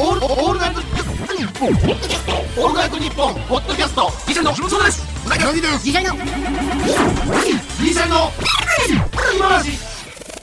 [0.00, 1.70] オールオールナイトニッポン。
[1.70, 4.08] オールナイトニッポンポッドキャスト。
[4.28, 5.04] ギシャリのそうです。
[5.26, 6.14] うなぎの次回の。
[6.14, 8.30] ギシャリの。
[9.34, 9.72] 今話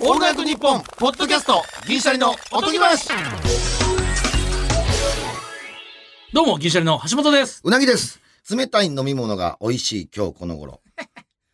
[0.01, 1.63] オールナイトニッポンポッドキャスト。
[1.87, 2.35] ギシャリの。
[2.51, 3.07] おとぎ話。
[6.33, 7.61] どうも、銀シャリの橋本です。
[7.63, 8.19] うなぎです。
[8.51, 10.81] 冷たい飲み物が美味しい今日この頃。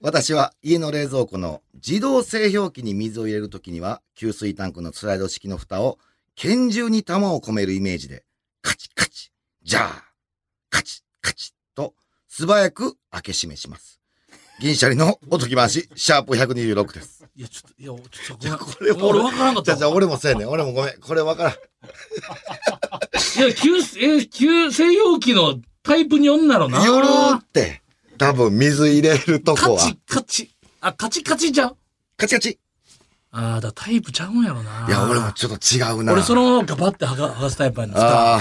[0.02, 6.00] 私は家の冷蔵庫の自動製氷機に水を入れるときには、給水タンクのスライド式の蓋を
[6.36, 8.24] 拳銃に弾を込めるイメージで、
[8.62, 9.32] カチカチ、
[9.64, 9.92] ジャー、
[10.70, 11.94] カチカチと
[12.28, 14.00] 素早く開け閉めします。
[14.60, 17.26] 銀シャリのおとぎ話、シャープ126です。
[17.36, 18.92] いや、ちょっと、いや、ちょっと、ごこれ。
[18.92, 20.50] 俺分からんかったじゃ俺もそうやねん。
[20.50, 21.00] 俺もごめん。
[21.00, 21.54] これわからん。
[21.54, 21.56] い
[23.40, 26.86] や、急、え、急、製氷機のタイプによんなろな。
[26.86, 27.82] 夜って、
[28.20, 30.56] 多分水入れるとこはカチ、カチ。
[30.80, 31.76] あ、カチカチじゃん。
[32.18, 32.60] カチカチ。
[33.34, 34.86] ああ、だタイプちゃうんやろな。
[34.88, 36.12] いや、俺もちょっと違うな。
[36.12, 37.98] 俺そのままガバって剥が剥がすタイプやねん。
[37.98, 38.40] ああ。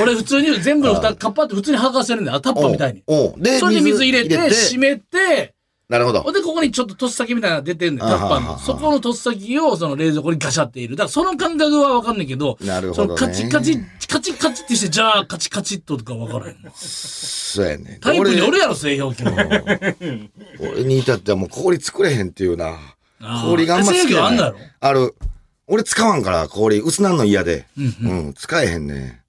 [0.00, 2.40] 俺普通に全部の蓋カッパって普通に剥がせるんだよ。
[2.40, 3.02] タッパーみたいに。
[3.38, 5.54] でそれで水入れて、閉めて、
[5.88, 6.34] なるほどほん。
[6.34, 8.58] で、ここにちょっととっさきみたいなのが出てんねん、タッパーの。
[8.58, 10.96] そこのとっさきをその冷蔵庫にガシャっている。
[10.96, 16.70] だからその感覚はわかんないけど、なるほどねそのカチカチ、カチカチってして、じゃあカチカチっととかわからへんの。
[16.74, 17.98] そうやね。
[18.02, 19.32] タイプによるやろ、製氷機の。
[19.32, 19.94] 俺
[20.60, 22.76] 俺に至ってはもう氷作れへんっていうな。
[23.20, 25.14] 氷があんま好き制じゃない御ある。
[25.66, 27.66] 俺使わんから氷、薄なんの嫌で。
[27.76, 29.22] うん、使えへんね。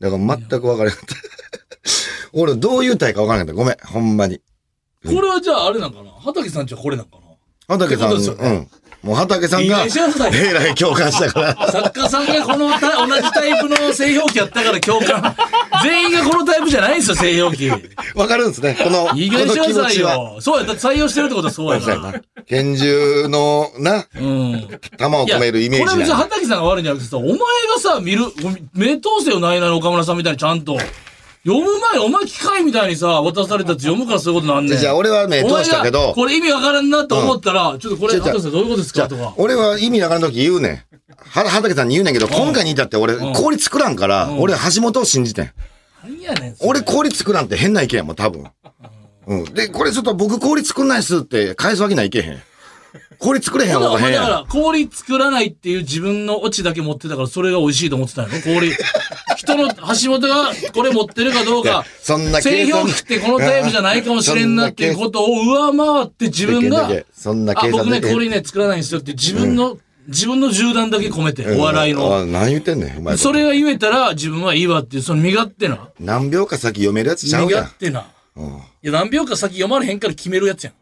[0.00, 1.14] だから全く分からへんかった。
[2.32, 3.58] 俺どういう体か分からへんかった。
[3.58, 4.40] ごめん、ほんまに。
[5.04, 6.10] これはじゃああれなんかな？
[6.12, 7.18] 畑さんちはこれなんか
[7.68, 7.76] な？
[7.76, 8.70] 畑さん、うん。
[9.04, 9.84] もう畑さんが、
[10.32, 11.70] えらい共感したから。
[11.70, 15.36] 作家さんがこのた同じタイプの製氷機やったから共感。
[15.82, 17.68] 全員がこのタイプじゃないんですよ、製氷機。
[17.68, 18.74] 分かるんですね。
[18.82, 19.98] この、こいいしなさい。
[19.98, 20.38] よ。
[20.40, 22.22] そうや、採用してるってことはそうやから。
[22.46, 24.80] 拳銃の、な、うん。
[24.96, 26.14] 弾を込めるイメーこれ別に。
[26.14, 27.38] 畑さんが悪いんじゃなくてさ、お前が
[27.78, 28.24] さ、見る、
[28.72, 30.78] 目通せよ、ないないの岡村さんみたいにちゃんと。
[31.46, 34.78] 読む前、お前機械みたいにさ、渡されたやつ読むからそういうことなんねん。
[34.78, 39.34] じゃあ俺は目通したけど、これ意味わからんなと思ったら、ちょっとこれ、どういうことですかとか。
[39.36, 40.82] 俺は意味わからんとき言うねん。
[41.18, 45.52] は、畑さんに言うねんけど、今回に至って俺、氷作らんから、俺橋本を信じてん。
[46.02, 46.56] 何やねん。
[46.60, 48.46] 俺氷作らんって変な意見やもん、多分。
[49.26, 49.44] うん。
[49.44, 52.42] で、これちょっと僕氷作んないっすって返すわけないけへん。
[53.24, 54.22] 氷作れへんだから方が変やん。
[54.24, 58.40] だから、氷作らないっていう自分のオチだけ持ってたから、それが美味しいと思ってたんやろ？
[58.54, 58.72] 氷。
[59.36, 72.16] 人の、橋本がこれ持ってるかどうか、そんな製計算氷機ってこのタイプじゃないかもしれんなっていうことを上回って自分が、そんなあ、計算僕ね、できへん氷ね、作らないんですよって自分の、自分の銃弾だけ込めて、お笑いの。
[72.16, 73.16] あ何言ってんねん、お前。
[73.16, 75.88] それが言えたら自分はいいわっていう、その身勝手な。
[75.98, 77.78] 何秒か先読めるやつちゃ身うやん勝。
[77.78, 78.06] 手な。
[78.36, 78.46] うん。
[78.48, 78.50] い
[78.82, 80.72] や、何秒か先読まれへんから決めるやつやん。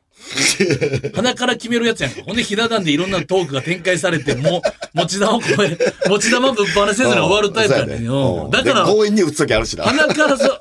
[1.14, 2.22] 鼻から決めるやつやんか。
[2.22, 5.78] ほんで、ひな壇でいろんなトークが展開されて、もう、持ち玉を超え、
[6.08, 9.84] 持ち玉ぶっ放せずに終わるタイプやねんそうだから、で強引に打つときあるしな。
[9.84, 10.58] 鼻からそ、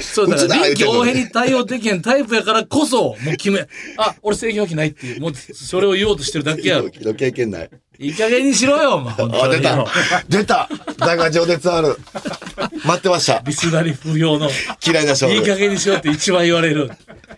[0.00, 3.66] そうだから、臨機応変に対応できへんタイプやからこそ、もう決め、
[3.96, 6.84] あ、俺制御機ないっていう、もう、それを言おうとしてるだけやろ。
[6.84, 7.70] ドキドキ経験ない。
[7.98, 9.88] いい加減にしろよ、お前、本あ、出た当によ。
[10.28, 10.68] 出た
[10.98, 11.96] だが情熱ある。
[12.86, 13.40] 待ってました。
[13.40, 14.48] ビスなり不要の、
[14.86, 15.38] 嫌いな勝負。
[15.38, 16.90] いい加減にしろって一番言われる。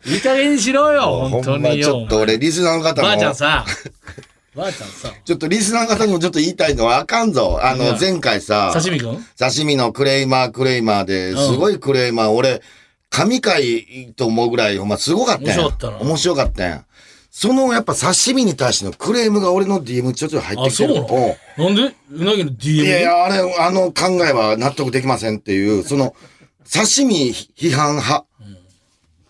[0.06, 1.98] いい加減にしろよ、本当によ。
[2.02, 3.64] ょっと俺、リスナーの方ばあちゃんも、さ、
[4.56, 7.60] ばあちゃんさ、ちょっとリスナーの方にもちょっと言いたいのはあかんぞ。
[7.62, 12.62] あの、前回さ、刺身くん刺身のクレイマークレイマーで、すごいクレイマー、俺、
[13.10, 15.60] 神回と思うぐらい、お前すごかったやん。
[15.60, 16.86] 面白かったな面白かったやん。
[17.34, 20.94] そのやっぱ刺身に対してのクレームが俺の DM ちょっと入ってあ、きてる。
[20.96, 25.00] そうなんでうなぎの？DM うんいやいや、あれ、あの考えは納得で？
[25.00, 26.14] きませんっていう、その、
[26.70, 28.26] 刺身批判派。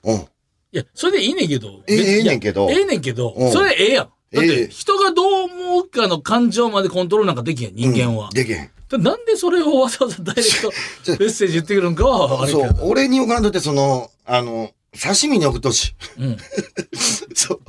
[0.02, 0.26] うん。
[0.72, 1.82] いや、それでいいねんけど。
[1.86, 4.04] ええねんけどええねんけどう、んそれええやん。
[4.04, 8.30] だっえて、え人がどう思うかの感情までコントロールなんかできへん、人間は。
[8.32, 8.70] できへん。
[8.88, 10.72] でなんでそれをわざわざダイレクト
[11.20, 15.88] メッセージ言ってくるんかは、あれけど。、そう俺に送らんとって、その、あの、刺身に送ってほし
[16.18, 16.22] い。
[16.22, 16.36] うん。
[17.34, 17.60] そう。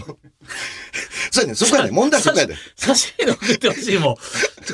[1.32, 2.56] そうやねんそこやねん問題そこやで。
[2.80, 4.16] 刺身で送ってほしいもん。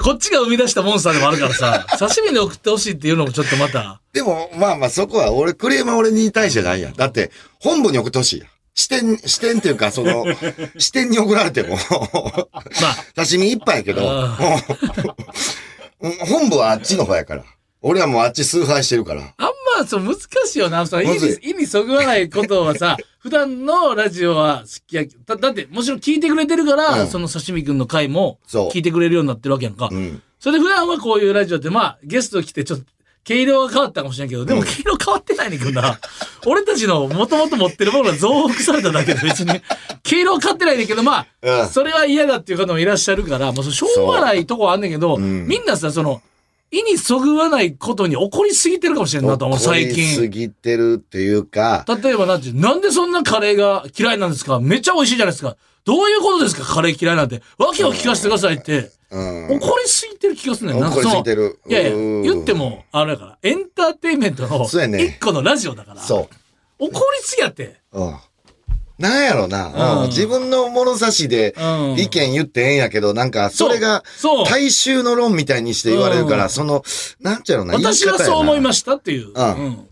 [0.03, 4.01] こっちが生み出したモンスターでもあるからさ、刺身で送ってほしいっていうのもちょっとまた。
[4.13, 6.93] でも、まあまあそこは俺、クレームは俺に対してないやん。
[6.93, 8.49] だって、本部に送ってほしいやん。
[8.75, 10.25] 視点、視点っていうか、その、
[10.79, 11.79] 視点に送られても、ま
[13.17, 14.01] あ、刺身一杯やけど、
[15.99, 17.43] 本部はあっちの方やから。
[17.81, 19.33] 俺はもうあっち崇拝してるから。
[19.37, 20.15] あんまそう難
[20.47, 20.85] しいよな。
[20.85, 29.89] その意味、意味そぐわないことはさ、 普段のラジオは好きやだだって、もちろん聞いてくれてるから、うんその刺身くんの回も聞いてくれるようになってるわけやんか。
[29.91, 30.21] うん。
[30.39, 32.85] それで普段はこういうラジオって、まあ、ゲスト来てちょっと、
[33.25, 35.99] 毛色が変わったかもしれんけど、でも毛色変わってないねんけどな。
[36.47, 39.61] 俺たちの元々持ってるものが増幅されただけで別に、
[40.03, 46.21] 毛色は変わってないねんけど、まあ、うんそれは嫌だっていう方もいらっしゃるから、もうしょうがないとこはあんねんけど、んみんなさ、その、
[46.71, 50.29] 意にそぐわないことに怒りすぎてるかもしれんなと思う、最怒りす近。
[50.29, 54.59] ぎてるっていうか、例えばなんて、なんでそんなカレーが嫌いなんですか？
[54.59, 55.57] めっちゃ美味しいじゃないですか。
[55.85, 56.63] どういうことですか？
[56.63, 57.41] カレー嫌いなんて。
[57.57, 58.91] わけを聞かせてくださいって。
[59.09, 59.57] うん。
[59.57, 61.59] 怒りすぎてる気がするねんなんか怒りすぎてる。
[61.67, 62.53] いやいや、うん言って。
[62.53, 66.01] も、あれだから、エンターテインメントの一個のラジオだから。
[66.01, 66.29] そ
[66.77, 67.79] 怒りすぎやって。
[67.93, 68.01] う。
[68.01, 68.15] うん。
[68.99, 74.03] なんやろな、うんうん自分の物差しでうん意見言ってええんやけど、なんか、それが。
[74.49, 76.83] 大衆の論みたいにして言われるから、うんその、
[77.19, 79.31] なんちゃうのな、私はそう思いまししたっていう。
[79.33, 79.85] うん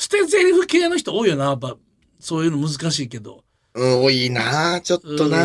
[0.00, 1.76] 捨て台詞系の人多いよな、やっぱ。
[2.20, 3.42] そういうの難しいけど。
[3.74, 3.80] た。
[3.80, 5.36] うん、多いなちょっとうんな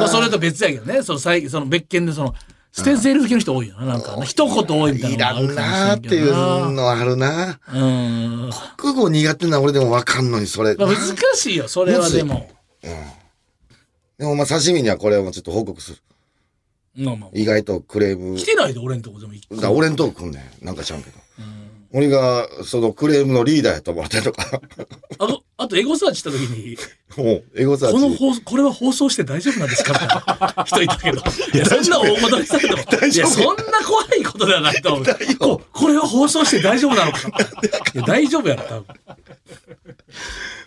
[0.00, 1.02] まあ、それと別やけどね。
[1.02, 2.34] その最その別件で、その、
[2.72, 3.86] 捨て台詞系の人多いよな。
[3.86, 6.32] なんかな、一言多いみたいいらんなっていう
[6.72, 8.50] のあるなうん。
[8.76, 10.74] 国語苦手な俺でもわかんのに、それ。
[10.74, 12.50] まあ、難しいよ、それはでも。
[14.18, 15.98] でもまあ刺身にはこれはもうちょっと報告する。
[17.04, 17.30] まあまあ。
[17.32, 18.36] 意外とクレーム。
[18.36, 20.64] 来てないで、俺んとこでも一個だ俺んとこ来んねん。
[20.64, 21.16] なんか知らんけど。
[21.92, 24.60] 俺が、そのクレームのリーダーやと思ってとか。
[25.18, 26.76] あと、あとエゴサーチした時に、
[27.16, 27.94] もう、エゴサーチ。
[27.94, 30.62] この放送、これは放送して大丈夫なんですか？
[30.68, 31.18] 人いたけど。
[31.52, 32.78] いや、そんな大元にされても。
[32.78, 35.04] いや、そんな怖いことではないと思う。
[35.38, 37.18] ここれは放送して大丈夫なのか？
[37.94, 38.86] いや、大丈夫やろ、多分。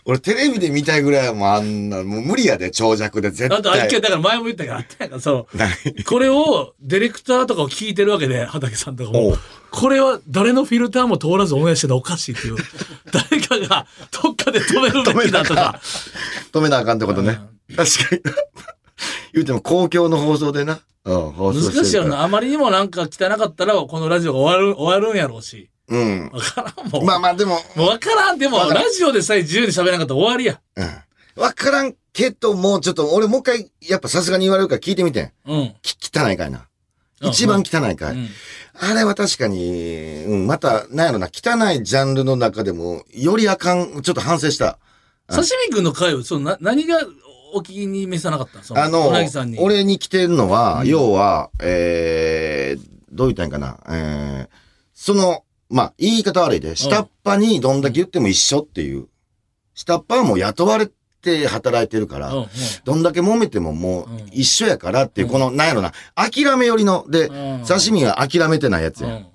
[0.05, 4.01] 俺テレビで見たいぐらいはもうあんな、もう無理やで、長尺で絶あと、あ一回、対。
[4.01, 5.57] だから前も言ったけど、あったやんか、そう。
[5.57, 6.03] 何？
[6.03, 9.37] これを、ディレクターとかを聞いてるわけで、畑さんとかも
[9.71, 12.57] これは誰のフィルターも通らずオンエアしてるのおかしいっていう。
[13.11, 13.87] 誰かが、
[14.23, 15.79] どっかで止めるべきだとか。
[16.51, 17.39] 止めなあかんってことね。
[17.75, 18.21] 確かに。
[19.33, 20.79] 言うても公共の放送でな。
[21.05, 22.23] うん、放送難しいよな。
[22.23, 25.69] あまりにもなんか汚かったら、このラジオが終わる、終わるんやろうし。
[25.93, 26.29] うん。
[26.33, 27.05] わからんもん。
[27.05, 28.39] まあまあでも、もうわからん。
[28.39, 30.59] でも、ラジオでさえ自由に喋らなかったら終わりや。
[30.75, 31.41] うん。
[31.41, 35.31] わからんけど、もうちょっと、俺もう一回、やっぱさすがに言われるから聞いてみてん。
[35.45, 35.75] うん。
[35.81, 36.67] き汚いかいな。
[37.21, 38.15] 一番汚いかい。
[38.15, 38.29] うん
[38.75, 44.79] あれは確かに、うん、また、なんやろな、汚いジャンルの中でも、よりあかん、ちょっと反省した。
[45.27, 46.99] 刺身くんの会は、そのな、何が
[47.53, 52.81] お気に召さなかったそのあのうなぎさんに。、俺に来てるのは、うん要は、えー、
[53.11, 54.49] どう言ったんやかな、えー、
[54.95, 55.42] その、
[55.73, 59.07] まあ、言い方悪いで、下っ端にどんだけ言っても一緒っていう。
[59.73, 60.87] 下っ端はもう雇われ
[61.21, 62.47] て働いてるから、うんうん
[62.85, 69.09] どんだけ揉めてももううん一緒やからっていう、この、なんやろな、諦め寄りの、で、うん刺身は諦めてないやつや。
[69.09, 69.25] うん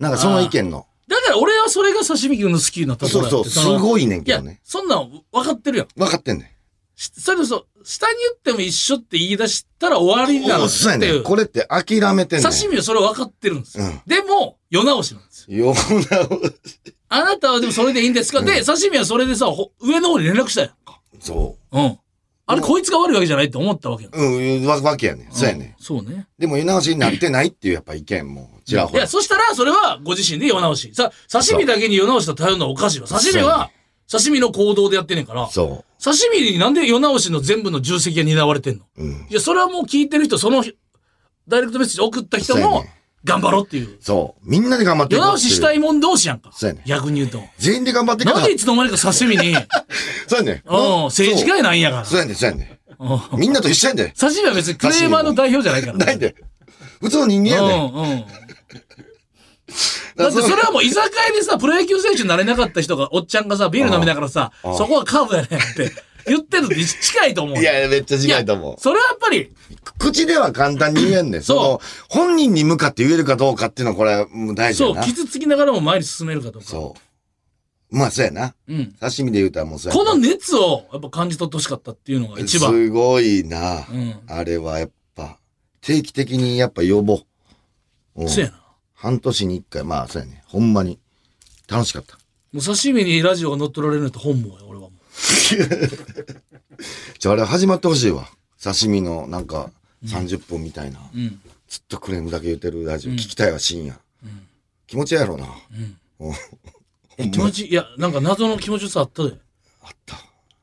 [0.00, 0.86] なんかその意見の。
[1.06, 5.88] だから俺はそれが刺身くんの好きなところやってそうそう、すのごいねんけどね。、そんなん分かってるやん。
[5.96, 6.56] 分かってんね
[6.96, 10.48] しそれこそ、下に言っても一緒って言い出したら終わりん。
[10.48, 11.14] なのおそうやっていう。
[11.14, 11.22] ねん。
[11.24, 12.50] これって諦めてんねん。
[12.52, 13.84] 刺身はそれ分かってるんですよ。
[13.84, 15.66] うんでも、世直しなんですよ。
[15.66, 16.28] ような、
[17.08, 20.70] あなたはでもそれでいいんですか、で、刺身はそれでさ、ほ上の方に連絡したやん。
[21.20, 21.98] そうん。
[22.46, 24.10] あれ、こいつが悪いわけじゃないって思ったわけよ。
[24.12, 24.20] う。
[24.20, 25.32] うん、わわけやねん。
[25.32, 25.76] そうやね。
[25.78, 26.26] そうね。
[26.38, 29.06] でも、世直しになってないっていうやっぱ意見も、ちらほらいや、。
[29.06, 30.92] そしたら、それはご自身で世直し。
[30.94, 33.08] さ、刺身だけに世直しと頼るのはおかしいわ。
[33.08, 33.70] 刺身は、
[34.10, 38.84] 刺身の行動でやってんねんから、そ刺身になんで世直しの全部の重責が担われてんの？
[38.98, 39.02] う。
[39.02, 39.26] うん。
[39.30, 40.62] いや、それはもう聞いてる人、その、
[41.48, 42.94] ダイレクトメッセージ送った人もそうやね、
[43.24, 43.96] 頑張ろうっていう。
[44.00, 44.50] そう。
[44.50, 45.24] みんなで頑張ってい世。
[45.24, 46.50] 直ししたいもん同士やんか。
[46.52, 47.42] そうやね逆に言うと。
[47.58, 49.66] 全員で頑張っていかなんでいつの間にか刺身に、 うん、
[50.28, 50.62] そうやねん。
[51.06, 52.04] 政治家やないんやから。
[52.04, 53.40] そうやねん、そうやねうんん。
[53.40, 54.12] みんなと一緒やねん。
[54.12, 55.98] 刺身は別にクレーマーの代表じゃないから。
[55.98, 56.34] ないで。
[57.00, 57.92] 普通の人間やねん。
[57.92, 58.24] うんうん。
[60.16, 65.92] だってそれはもう居酒屋でさ、プロ野球選手になれなかった人が、おっちゃんがさ、ビール飲みながらさ、うんそこはカーブやねんって
[66.26, 67.58] 言ってるのと近いと思う。
[67.58, 68.76] いや、めっちゃ近いと思う。
[68.80, 69.50] それはやっぱり、
[69.98, 71.42] 口では簡単に言えんねん。
[71.42, 75.06] その、本人に向かって言えるかどうかっていうのはこれはもう大事そう、やな。
[75.06, 76.64] 傷つきながらも前に進めるかとか。
[76.64, 77.96] そう。
[77.96, 78.54] まあ、そうやな。
[78.68, 78.92] うん。
[78.92, 80.04] 刺身で言うたらもうそうやな。
[80.04, 82.72] この熱をやっぱ感じ取ってほしかったっていうのが一番。
[82.72, 83.86] すごいな。
[83.90, 84.20] うん。
[84.26, 85.38] あれはやっぱ、
[85.80, 88.22] 定期的にやっぱ呼ぼう。
[88.22, 88.60] うんそうやな。
[88.94, 90.42] 半年に一回、まあ、そうやね。
[90.46, 90.98] ほんまに。
[91.68, 92.16] 楽しかった。
[92.52, 94.83] もう刺身にラジオが乗っ取られるのって本望や、俺はも
[97.18, 98.28] じゃあ、あれ始まってほしいわ。
[98.62, 99.70] 刺身の、なんか、
[100.04, 100.98] 30分みたいな。
[101.14, 101.18] う。
[101.18, 101.40] うん。
[101.68, 103.12] ずっとクレームだけ言ってるラジオ。
[103.12, 103.98] うん聞きたいわ、深夜。
[104.24, 104.46] うん
[104.86, 105.46] 気持ちやろな。
[105.72, 105.96] うん。
[106.20, 106.34] うん
[107.16, 109.34] え気持ち、いや、なんか謎の気持ちよさあったで。
[109.82, 110.16] あった。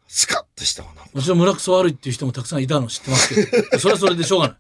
[0.08, 1.02] スカッとしたわな。
[1.14, 4.58] もちろん村くそ悪いっていう人もたくさんいたの知ってますけど、それはそれでしょうがない。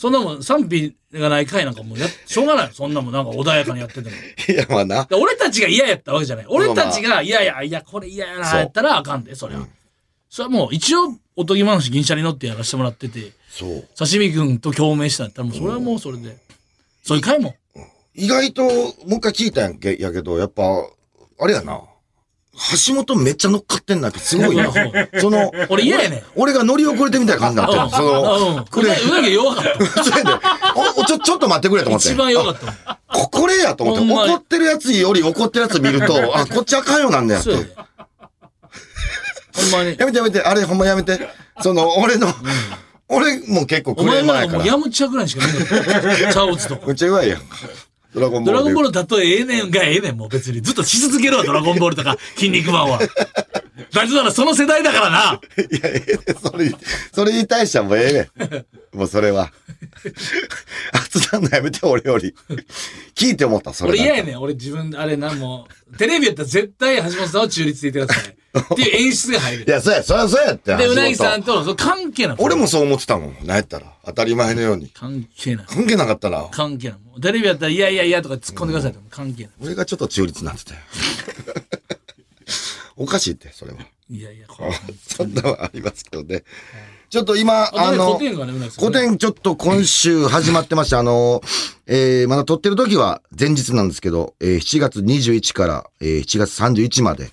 [0.00, 2.70] そんなもん賛否がない回なんかもうや、しょうがない。
[2.72, 4.08] そんなもんなんか穏やかにやってても。
[4.48, 5.04] いや、まあな。
[5.04, 6.46] で俺たちが嫌やったわけじゃない。
[6.48, 9.66] 俺たちが、いやいや、いや、これ嫌やな、やったらあかんで、それは。
[10.30, 13.88] それはもう、一応、おとぎ話銀シャリ乗ってやらせてもらってて、そう。
[13.94, 16.34] 刺身君と共鳴したんやったら、もうそれはもうそれで。
[17.02, 17.54] そういう回も。
[18.14, 18.72] 意外と、もう
[19.16, 20.62] 一回聞いたんやけど、やっぱ、
[21.40, 21.82] あれやな。
[22.86, 24.70] 橋本めっちゃ乗っかってんなってすごいな。
[25.18, 27.96] その、俺嫌やねん俺が乗り遅れてみたいな感じになってる。
[27.96, 29.18] その、うん。
[29.18, 30.04] うな弱かった。
[31.06, 32.10] ちょ、ちょっと待ってくれと思って。
[32.10, 32.98] 一番弱かった。
[33.12, 37.50] こ、これやと思って、怒ってるやつより怒ってるやつ見ると、 あ、こっちあかんよなんだよって。
[37.50, 37.56] ほ
[39.66, 39.96] んまに。
[39.98, 41.28] やめてやめて、あれほんまやめて。
[41.62, 42.32] その、俺の、
[43.08, 44.66] 俺も結構おクレーマーやから。
[44.66, 46.16] ヤムチャぐらいしか見ない。
[46.16, 46.86] チャオツとか。
[46.86, 47.40] めっちゃ弱いやん。
[48.14, 48.58] ドラゴンボールで。
[48.58, 50.60] ドラゴンボールだとええねんがええねん、もう別に。
[50.60, 53.00] ずっとし続けろわ、 ドラゴンボールとか、筋肉マンは。
[53.92, 55.40] 大丈夫ならその世代だからな。
[55.70, 56.76] いや、ええねそれに、
[57.14, 58.46] それに対してはもうええね
[58.94, 58.98] ん。
[58.98, 59.52] もうそれは。
[60.92, 62.34] 圧談のやめて、俺より。
[63.14, 63.90] 聞いて思った、それ。
[63.90, 64.40] 俺嫌やねん。
[64.40, 68.39] 俺自分、あれな、もう、テレビやったら絶対橋本さんは中立でいてください。
[68.58, 69.70] っていう演出が入るい。
[69.70, 70.76] や、そうや、そりゃそうやって。
[70.76, 72.42] で、うなぎさんとのその関係なの。
[72.42, 73.36] 俺もそう思ってたもん。
[73.44, 73.92] なんやったら。
[74.04, 74.88] 当たり前のように。
[74.88, 75.66] 関係ない。
[75.66, 77.20] 関係なかったら、関係ない。
[77.20, 79.52] テレビやったら、いやいやいやとか突っ込んでくださいとか関係ない。
[79.62, 80.80] 俺がちょっと中立になってたよ。
[82.96, 83.78] おかしいって、それは。
[84.10, 84.72] いやいや、これ。
[85.06, 86.42] そんなのはありますけどね。
[87.10, 88.52] ちょっと今、あの古、典がね。
[88.78, 91.42] 古典ちょっと今週始まってまして、あの、
[91.88, 97.32] えー、まだ撮ってる時は前日なんですけど、えー、7月21から、えー、7月31まで、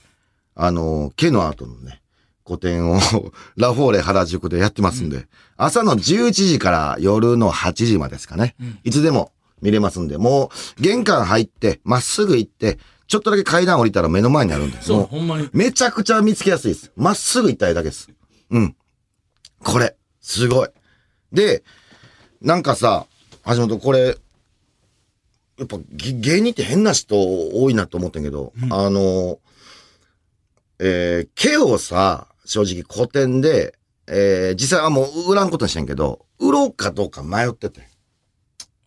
[0.60, 2.02] あの、ケのアートのね、
[2.46, 3.00] 古典を
[3.56, 10.50] ラフォーレ原宿でやってますんで、朝の11時から夜の8時までですかね、いつでも見れますんで、も
[10.80, 15.48] う玄関入って、まっすぐ行って、ちょっとだけ階段降りたら目の前にあるんで、そう、ほんまに。
[15.54, 16.92] めちゃくちゃ見つけやすいです。
[16.96, 18.10] まっすぐ行ったらだけです。
[18.50, 18.76] うん。
[19.60, 20.70] これ、すごい。
[21.32, 21.64] で、
[22.42, 23.06] なんかさ、
[23.46, 24.18] 橋本これ、
[25.58, 29.40] やっぱぎ芸人って変な人多いなと思ってんけど、あの、
[30.80, 37.82] えー、毛をさ、正直古典で、えー、実際はもう売らんことにしてんけど、売ろうかどうか迷ってて。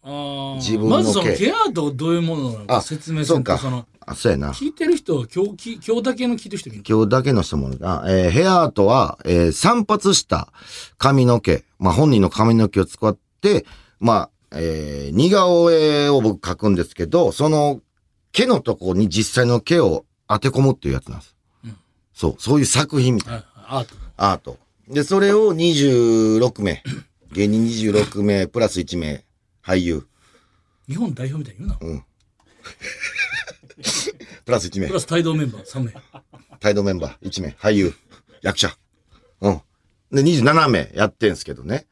[0.02, 4.52] あー自分のまずその毛ケアートどういうものなのかあ説明すると、そうかあ、そうやな。
[4.52, 10.52] 聞いてる人は今日き、今日だけの聞いてる人いる今日だけの人もな、えーヘアアートは、えー散髪した
[10.96, 13.66] 髪の毛、まあ、本人の髪の毛を使って、
[13.98, 17.82] まあ、えー似顔絵を僕描くんですけど、その
[18.32, 21.36] 毛のとこに実際の毛を当て込むっていうやつなんです。
[22.28, 24.00] うんそう、そういう作品みたいなはいアートの。
[24.16, 24.58] アート。
[24.88, 26.82] で、それを26名、
[27.32, 29.24] 芸人26名、プラス1名、
[29.64, 30.06] 俳優、
[30.88, 31.78] 日本代表みたいに言うな。
[31.80, 32.04] うん。
[34.44, 35.92] プラス1名プ、ラス帯同メンバー3名。
[36.58, 37.94] 態度メンバー1名、俳優、
[38.42, 38.76] 役者。
[39.40, 39.60] うん。
[40.12, 41.86] で、27名やってんすけどね。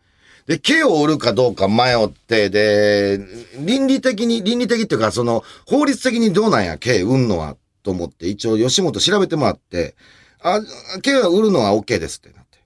[0.47, 3.20] で、毛を売るかどうか迷って、で、
[3.61, 7.56] 倫理的に、倫理的っていうか、その、法律的にどうなんや、毛売んのは、
[7.88, 9.97] と思って、一応吉本調べてもらって、
[10.42, 10.61] あ、
[11.00, 12.59] 毛は売るのは OK ですってなって。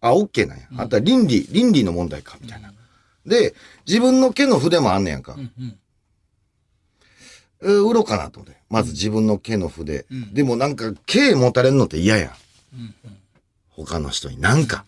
[0.00, 0.64] あ、OK なんや。
[0.78, 2.72] あとは倫理、倫理の問題か、みたいな。
[3.24, 3.54] で、
[3.86, 5.34] 自分の毛の筆もあんねやんか。
[5.34, 5.78] うんうん。
[7.62, 8.60] えー売ろうかなと思って。
[8.68, 10.06] まず自分の毛の筆。
[10.10, 12.30] うんでもなんか、毛持たれんのって嫌やん。
[12.74, 13.16] うんうん
[13.70, 14.40] 他の人に。
[14.40, 14.84] なんか。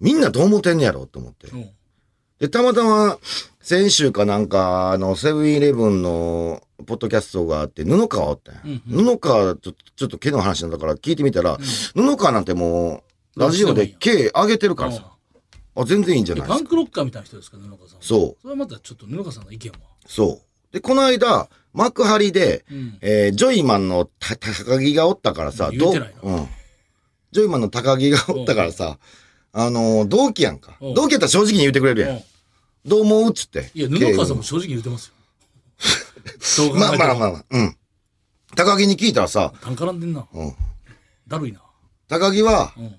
[0.00, 1.48] みんなどう思ってんねやろと思って。
[1.48, 1.70] うん
[2.38, 3.18] で、たまたま、
[3.60, 8.62] 先週かなんか、あの、セブンイレブンの、ポッドキャストがあって、布川おったんや。
[8.64, 11.58] うん布川、ちょちょっと毛の話なんだから聞いてみたら、
[11.94, 13.02] 布川なんても
[13.36, 15.12] う、ラジオで毛上げてるからさ。
[15.74, 16.64] あ、全然いいんじゃうんないですか。
[16.64, 18.02] パンクロッカーみたいな人ですか、布川さんは。
[18.02, 18.42] そう。
[18.42, 19.78] それはまたちょっと布川さんの意見は？
[20.06, 20.72] そう。
[20.72, 22.98] で、この間、幕張で、うん。
[23.00, 26.48] えージョイマンのた高木がおったからさ、どううん。
[27.32, 28.98] ジョイマンの高木がおったからさ、
[29.52, 30.76] あのー同期やんか。
[30.80, 32.10] うん同期やったら正直に言ってくれるやん。
[32.10, 32.22] うん
[32.86, 33.70] どう思うっつって。
[33.74, 35.14] いや、布川さんも正直言ってますよ。
[36.40, 37.76] そう考えまあたらまあまあまあ、うん。
[38.56, 40.26] 高木に聞いたらさ、単絡んでんな。
[40.32, 40.54] うん。
[41.26, 41.60] だるいな。
[42.08, 42.94] 高木は、うん。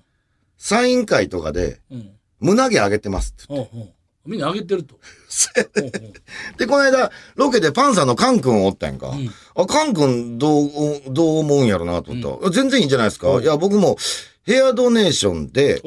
[0.56, 2.10] サイン会とかで、うん。
[2.38, 3.52] 胸毛上げてますって。
[3.52, 3.80] うん。
[3.80, 3.90] うん。
[4.26, 4.96] みんなあげてると。
[5.76, 6.12] うんうん
[6.56, 9.08] で、この間、ロケでパンサーのカン君おったやんか。
[9.08, 10.70] んあ、カン君どう、
[11.08, 13.40] どう思うんやろなと思ったら、全然いいんじゃないですか。
[13.40, 13.96] いや、僕も
[14.44, 15.82] ヘアドネーションで。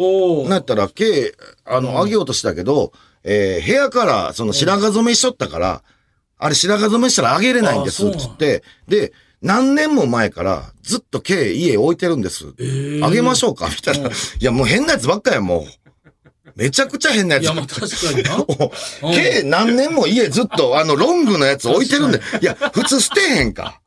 [0.49, 1.33] なったら、毛、
[1.65, 2.93] あの、上げようとしたけど、
[3.23, 5.83] えー、ヘアカラー、その白髪染めしとったから、
[6.37, 8.63] あれ白髪染めしたら上げれないんです、あそうなんつって。
[8.87, 12.53] で、何年も前からずっと毛家置いてるんです。
[12.59, 14.09] えーあげましょうかみたいな。
[14.09, 15.63] いや、もう変なやつばっかやん、もう。
[16.55, 18.35] めちゃくちゃ変なやついや、まあ確かにな。
[19.09, 22.21] うん計何年も家ずっとあのロングのやつ置いてるんで。
[22.41, 23.81] いや、普通捨てへんか。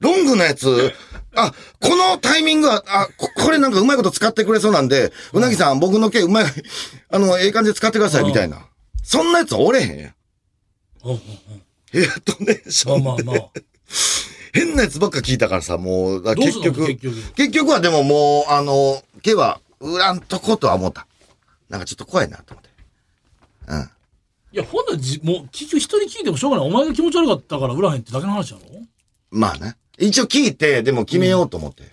[0.00, 0.92] ロングのやつ、
[1.36, 6.44] あ、このタイミングは、あ、ここれなんかうまいこと使ってくれそうなんで、うなぎさん僕の毛うまい、
[7.10, 8.66] あの、ええ感じで使ってくださいみたいな。
[9.02, 10.14] そんなやつおれへんやん。
[11.04, 11.20] うんうん
[11.92, 12.96] ヘアドネーション。
[12.96, 13.48] うんまあまあまあ。
[14.52, 17.32] 変なやつばっか聞いたからさ、もう、だどうす結局、んの結局。
[17.34, 21.06] 結局はでももう、あの、毛は売らんとことは思った。
[21.68, 22.70] なんかちょっと怖いなと思って。
[23.68, 23.90] うん。
[24.52, 26.66] いや、ほんならじ、もう、結局人に聞いてもしょうがない。
[26.66, 28.82] お前が気持ち悪かったから売らへんってだけの話やろ？
[29.30, 29.76] まあね。
[29.98, 31.84] 一応聞いて、でも決めようと思って。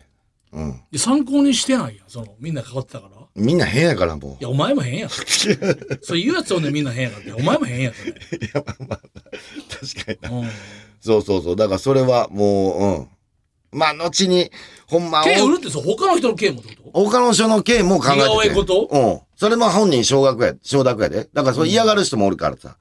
[0.51, 0.81] うん。
[0.91, 3.21] で参考にしてないやん、その、みんな変わってたから。
[3.21, 5.09] いみんな変やからもや、お前も変やん。
[6.01, 7.33] そう言うやつおんねんみんな変やからって。
[7.33, 8.11] お前も変やん、それ。
[8.11, 8.15] う。
[8.15, 8.29] 確
[10.19, 10.39] かにな。
[10.39, 10.49] うん。
[11.01, 11.55] そうそうそう。
[11.55, 13.07] だからそれはもう、うん。
[13.79, 14.51] まあ、後に、
[14.85, 17.03] ほんま、毛売るってそう、他の人の毛もってこと？
[17.05, 18.21] 他の人の件も考えてて。
[18.21, 18.87] 似顔絵こと？
[18.91, 19.19] うん。
[19.35, 21.27] それも本人少額や、承諾やで。
[21.33, 22.77] だからそれ嫌がる人もおるからさ。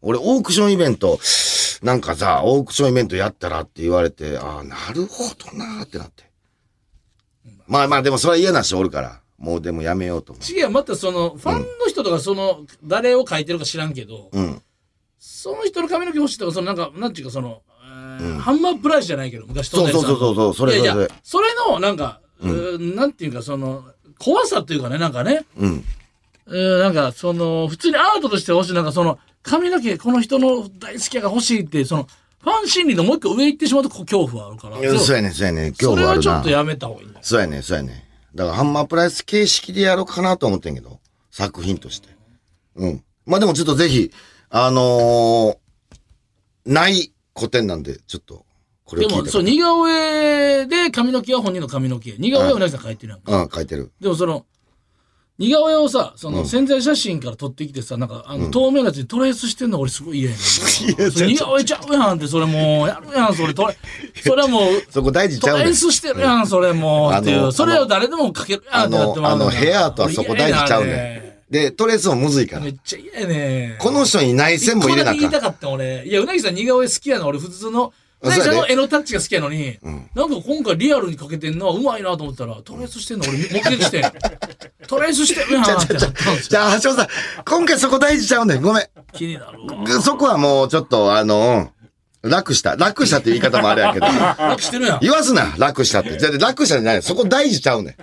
[0.00, 1.18] 俺、オークションイベント、
[1.82, 6.24] なんかさ、オークションイベントやったらって言われて、ああ、なるほどなーってなって。
[7.66, 9.20] まあまあ、でもそれは嫌な人おるから。
[9.38, 14.38] もうでもやめようと思違う、またその、ファンの人とか、その、誰を描いてるか知らんけど、う。
[14.38, 14.62] うん。
[15.18, 21.20] その人の髪の毛欲しいとか、その、なんか、なんていうか、その、えーハンマープライスじゃないけど、昔そうそうそうそうそう、それいやいやそれそれ。
[21.22, 23.84] それの、なんか、うーなんていうか、その、
[24.18, 25.84] 怖さというかね、なんかね、うん。
[26.44, 32.08] うーなんか、その、普通にアートとして欲しい、なんかその、髪の毛、この人の大好きやが欲しいって、その、
[32.42, 34.76] ファン心理のもう一個上行ってしまうと、こう恐怖はあるから。
[34.98, 36.50] そうやねんそうやねん恐それ怖あるなはちょっと。
[36.50, 37.08] やめた方がいい。
[37.20, 42.08] そうやねんそうやねんだからハンマープライス形式でやろうかなと思ってんけど、作品として。
[42.76, 43.04] うん。
[43.26, 44.10] まあでもちょっとぜひ、
[44.48, 45.56] あのー、
[46.66, 48.46] ない古典なんで、ちょっと、
[48.84, 52.12] これをでも、聞いてそう、似顔絵で髪の毛は本人の髪の毛。
[52.16, 53.42] 似顔絵はうなぎさん描いてるやんか。
[53.42, 53.92] うん、書いてる。
[54.00, 54.46] でもその、
[55.40, 61.10] 似顔絵をさ、そのうん潜在写真から撮ってきてさ、なんか、あの、透明なやつにトレースしてんの俺すごい嫌やねん。
[61.32, 63.74] 似顔絵ちゃうやんって、それもう、やるやん、それ、トレ、
[64.22, 65.66] それはもう、そこ大事ちトゃうねん。
[65.68, 67.50] レースしてるやん、それもう、っていう。
[67.52, 71.52] それを誰でも描けるやんあってなっての、まうあの、ヘアとはそこ大事ちゃうねねん。
[71.52, 72.68] で、トレースもむずいからめ。
[72.68, 73.78] っちゃ嫌やねん。
[73.78, 76.06] この人に内線も入れな言いたかった俺。
[76.06, 79.78] いや、うなぎさん似顔絵好きやの俺普通の、うなぎさんの絵のタッチが好きやのに、
[80.14, 84.04] なんか今回リアルに描けてんのはうまいなと思ったら、トレースしてんの俺目撃して、
[84.86, 86.12] トレースしてるやんってなったんですよ。
[86.50, 87.08] じゃあ、橋本さん、
[87.44, 88.62] 今回そこ大事ちゃうねん。
[88.62, 88.84] ごめん。
[89.12, 90.02] 気になるわ。
[90.02, 91.80] そこはもうちょっと、あの、うん
[92.22, 92.76] 楽した。
[92.76, 94.06] 楽したって言い方もあれやけど。
[94.38, 94.98] 楽してるやん。
[95.00, 96.18] 言わすな、楽したって。
[96.18, 97.02] じゃあ楽したじゃない。
[97.02, 97.94] そこ大事ちゃうねん。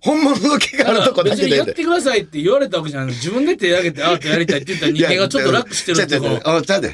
[0.00, 6.26] 本物の毛があるとこだ別けでやってくださいって言われたわけじゃない自分で手挙げてアートやりたいって言った人間がちょっと楽してるってこ。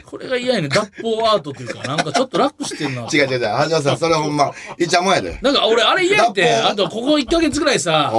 [0.05, 3.03] これが嫌やねん脱法アートというか、なんかちょっと楽してんな。
[3.03, 3.41] 違 う違う違う。
[3.41, 5.39] 橋本さん、それほんま、いっちゃもんやで。
[5.43, 8.13] なんか俺あれ嫌やって、あとここ1ヶ月ぐらいさ。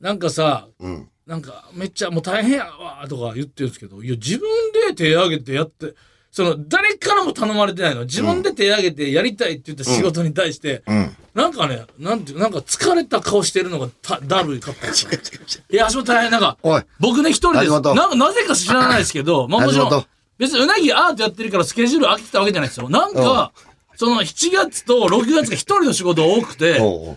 [0.00, 1.08] なんかさ、うん。
[1.26, 4.48] なんかめっちゃもう大変やわとか言ってるんですけど、いや自分
[4.88, 5.94] で手挙げてやって、
[6.34, 8.06] その誰からも頼まれてないの。
[8.06, 11.16] 自分で手挙げてやりたいって言った仕事に対して、うん。
[11.32, 15.10] なんかね、なんていう、なんか疲れた顔してるのがただるいかったですよ。
[15.70, 16.58] いや、足元大変、なんか。
[16.98, 22.88] 僕ね一人でなんかなぜか知らないですけど、 まあもちろん、別にうなぎアートやってるからスケジュール空きてたわけじゃないですよ。
[22.88, 23.52] なんか、
[23.94, 26.80] その7月と6月が一人の仕事多くて。
[26.80, 27.16] ほ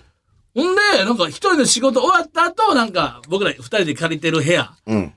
[0.57, 5.13] んで、なんか一人の仕事終わった後、なんか僕ら二人で借りてる部屋、うん。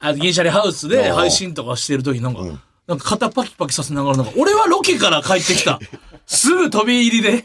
[0.00, 2.42] あ銀シャリハウスで配信とかしてる時なんか、
[2.86, 5.78] なんか肩パキパキさせながら、なんか俺はロケから帰ってきた。
[6.26, 7.44] すぐ飛び入りで、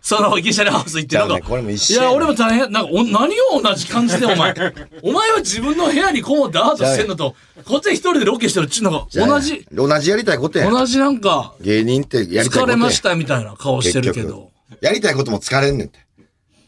[0.00, 2.70] その銀シャリハウス行って、なんか、いや、俺も大変。
[2.70, 4.54] なんか、お何を同じ感じで、お前。
[5.02, 8.68] お前は自分の部屋にこもってアートしてんのと、こっちは一人でロケしてる。
[8.68, 10.70] ちなんか、じゃあ同じ、同じやりたいことやん。
[10.70, 12.68] 同じなんか、芸人ってやりたいことやん。
[12.68, 14.84] 疲れましたみたいな顔してるけ結ど局。
[14.84, 15.98] やりたいことも疲れんねんって。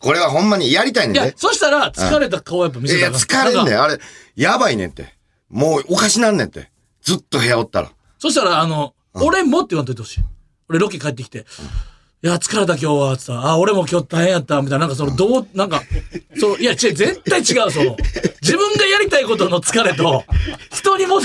[0.01, 1.35] これはほんまにやりたいねんいやで、。
[1.37, 3.81] そしたら、疲れた顔やっぱ見いや、せたら疲れんねん。
[3.83, 4.01] あれ、
[4.35, 5.15] やばいねんって。
[5.49, 6.71] もうおかしなんねんって。
[7.03, 7.91] ずっと部屋おったら。
[8.19, 10.25] そしたら、あの、俺もって言わんといてほしい。
[10.69, 11.47] 俺ロケ帰ってきて、
[12.21, 15.83] いや、疲れた今日は、つったら、あ、俺も今日大変やった、みたいな、なんかその、どう、なんか、
[16.37, 17.97] そう、いや、違う、絶対違う、その、
[18.43, 20.25] 自分がやりたいことの疲れと、
[20.73, 21.21] 人にも、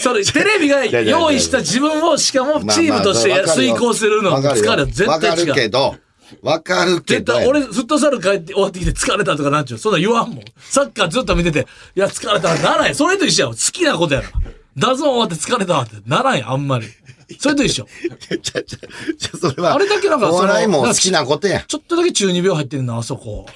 [0.00, 5.54] それ、テレビが用意した自分を、しかもチームとしてや遂行するのの疲れは絶わかる対違う。
[5.54, 5.94] けど、
[6.42, 7.34] わかるけど。
[7.34, 9.78] 絶対、俺、フットサル帰って終わってきて疲れたとかなんちゅう。
[9.78, 10.44] そんなん言わんもん。
[10.58, 12.94] サッカーずっと見てて、いや、疲れたならんや。
[12.96, 13.54] それと一緒やわ。
[13.54, 14.28] 好きなことやろ。
[14.76, 16.86] ダゾーン終わって疲れたわってならんや、あんまり。
[17.38, 17.86] それと一緒。
[18.20, 21.62] ちゃちゃちゃそれは、あれだけなんかそのお笑いも好きなことやん。
[21.66, 23.46] ちょっとだけ中二病入ってるな、あそこ。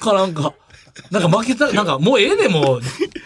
[0.00, 0.54] かなんか、
[1.10, 2.80] なんか負けた、なんかもうええでもう、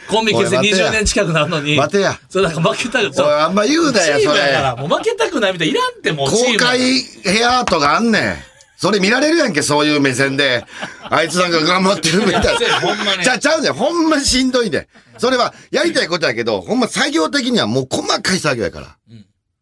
[0.08, 1.76] コンビ結成おい待てや20年近くなるのに。
[1.76, 2.18] 待てや。
[2.28, 4.88] そう、なんか負けたく、おい、あんま言うなや、そチームやから、れ。
[4.88, 5.74] もう負けたくないみたいな。
[5.74, 6.64] いらんってもうチーム公。
[6.64, 6.78] 開
[7.24, 8.36] ヘアアートがあんねん。
[8.76, 10.64] それ見られるやんけ、そういう目線で。
[11.02, 12.52] あいつなんか頑張ってるみたいな。
[12.80, 13.72] ほんまにちゃ、ちゃうねん。
[13.72, 14.88] ほんましんどいで。
[15.18, 18.96] それは、やりたいことやけど、ほんま作業的にはもう細かい作業やから。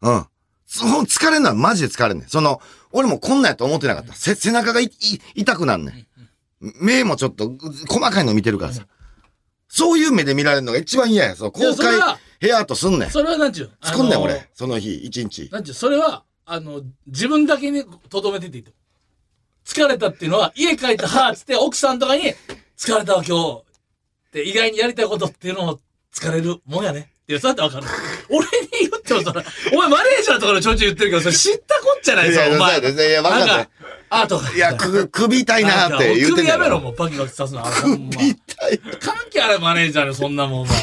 [0.03, 0.27] うん。
[0.67, 2.29] その疲れんのはマジで疲れんねん。
[2.29, 4.15] その、俺もこんなんやと思ってなかった。
[4.15, 4.91] せ背中がいい
[5.37, 6.07] 痛くなんねん。
[6.81, 7.53] 目もちょっと
[7.89, 8.87] 細かいの見てるからさ。
[9.69, 11.37] そういう目で見られるのが一番嫌や。
[11.37, 12.01] そう公開
[12.41, 13.11] ヘアアートすんねん。
[13.11, 13.71] それはなんちゅう。
[13.83, 14.49] 作んねん、俺。
[14.55, 15.49] その日、一日。
[15.51, 18.73] なんちゅう、それは、あの、自分だけに留めてていいと。
[19.67, 22.35] 疲れたっていうのは、家帰って、はぁっつって、奥さんとかに、
[22.77, 23.63] 疲れたわ今日。
[24.29, 25.81] って、意外にやりたいことっていうのを
[26.15, 27.11] 疲れるもんやね。
[27.23, 27.87] っていう、そうやってわかる。
[28.29, 32.81] 俺に言ってもそれ、お前マネージャーとかのちょいちょい言ってるけど、それ知ったこっちゃないぞ、お前。
[32.81, 33.71] いやいやいや分かったなんか
[34.11, 34.53] あとか。
[34.53, 36.81] いや、く、首痛いなって言うてんや首やめろ、ろ。
[36.81, 37.63] もうパキパキさすの。
[37.63, 38.79] 首痛い。
[39.01, 40.75] 関係あるマネージャーにそんなもん、お前。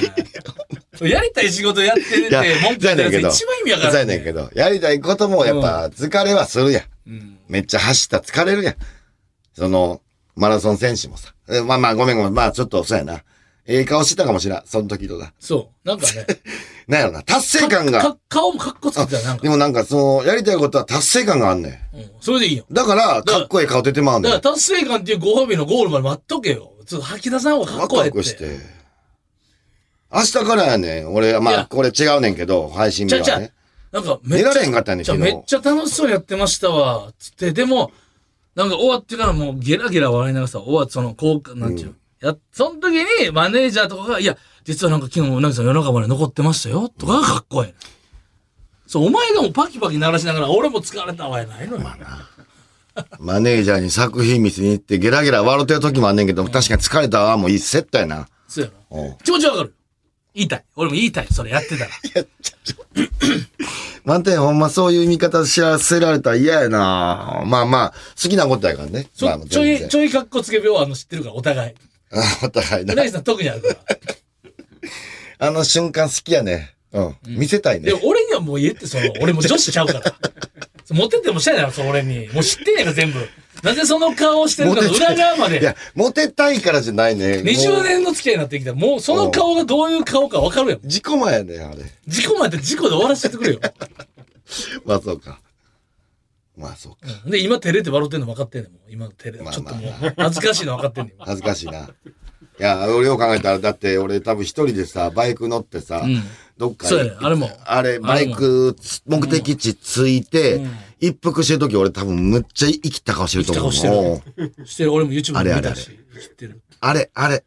[1.10, 3.92] やりたい仕事やってて、いや文句言ってるやつ一番意味わからん。
[3.94, 6.84] そうやねんけど、やりたいこともやっぱ疲れはするやん。
[7.08, 7.40] うん。
[7.48, 8.76] めっちゃ走ったら疲れるやん。
[9.54, 10.02] その、
[10.36, 11.34] マラソン選手もさ。
[11.50, 12.34] えまあまあごめんごめん。
[12.34, 13.24] まあちょっとそうやな。
[13.68, 14.64] ええ顔してたかもしらん。
[14.66, 15.34] その時とか。
[15.40, 15.88] そう。
[15.88, 16.26] なんかね。
[16.88, 17.22] なんやろな。
[17.22, 18.02] 達成感が。
[18.02, 19.50] か顔もかっこつけてたよなんかで。
[19.50, 21.98] もなんかその、やりたいことは達成感があんねん。
[21.98, 22.12] うん。
[22.20, 22.66] それでいいよ。
[22.72, 26.72] だから、かっこいい顔出てまうんだから達成感っていうご褒美のゴールまで待っとけよ。
[26.86, 28.18] ちょっと吐き出さん方がかっこええって。
[28.18, 28.60] ワクして。
[30.14, 31.14] 明日からやねん。
[31.14, 33.54] 俺、まあ、これ違うねんけど、配信日はね。
[33.92, 37.12] なんかめっちゃ、寝られへんかったんねんじゃめっちゃ楽しそうにやってましたわ。
[37.20, 37.92] つって、でも、
[38.56, 41.96] なんか終わってからもうゲラゲラ笑いながらさ、終わってその、こう、なんちゅう。
[42.22, 47.74] や、その時にマネージャーとかが、いや、実はなんか昨日うなぎさん夜中まで残ってましたよ、とかがかっこいい。
[48.88, 51.84] そう、お前がもうパキパキ鳴らしながら、俺も疲れたわやないのよ。
[53.20, 57.38] マネージャーに作品見せに行って、ゲラゲラ笑ってる時もあんねんけど、確かに疲れたわ。
[57.38, 58.28] もういいセットやな。
[58.48, 59.74] そうや気持ちわかる。
[60.34, 60.64] 言いたい。
[60.76, 61.28] 俺も言いたい。
[61.32, 61.92] それやってたら。
[64.04, 69.08] 満点ほんまそういう見方知らせられたら嫌やなまあまあ、好きなことやからね。
[69.14, 70.06] ちまあょちょい、ちょい。
[70.06, 71.74] ょいかっこつけ病あの知ってるから、お互い。
[72.44, 73.78] お互いうなさん特にあるから。
[75.48, 76.76] あの瞬間好きやね。
[76.94, 77.16] うん。
[77.26, 77.94] 見せたいねで。
[77.94, 80.16] も俺にはもう言えって、その、俺も女子ちゃうから。
[80.92, 82.28] モテてもしたいだろ、その俺に。
[82.30, 83.20] もう知ってんねんから、全部。
[83.64, 85.60] なぜその顔をしてるかの裏側まで。
[85.60, 87.38] いや、モテたいからじゃないね。
[87.38, 90.80] も20う年の付き合いになってきたら、もうその顔がどういう顔か分かるやん。
[90.84, 91.84] 自己前やね、あれ。
[92.08, 93.60] 事故まで事故で終わらせてくれよ。
[94.86, 95.40] まあそうか。
[96.58, 97.30] まあそうか。
[97.30, 98.72] で、今照れて笑ってんの分かってんねん。
[98.90, 99.44] 今の照れ。
[99.44, 101.14] まあちょっともう、恥ずかしいの分かってんねん。
[101.16, 101.90] 今恥ずかしいな。
[102.60, 106.24] いや、俺よう考えたら、だって俺多分一人でさ、バイク乗ってさ、ん
[106.62, 110.72] どっかそうやねあれもあれ、バイクつ、目的地着いて、うん
[111.04, 113.72] 一服してる時俺多分むっちゃ生きた顔してると思う。
[113.72, 114.94] 生きた顔うんしてる。
[114.94, 116.62] 俺も YouTube あれあれあれで見たし、知ってる。
[116.80, 117.44] あれ、あれ。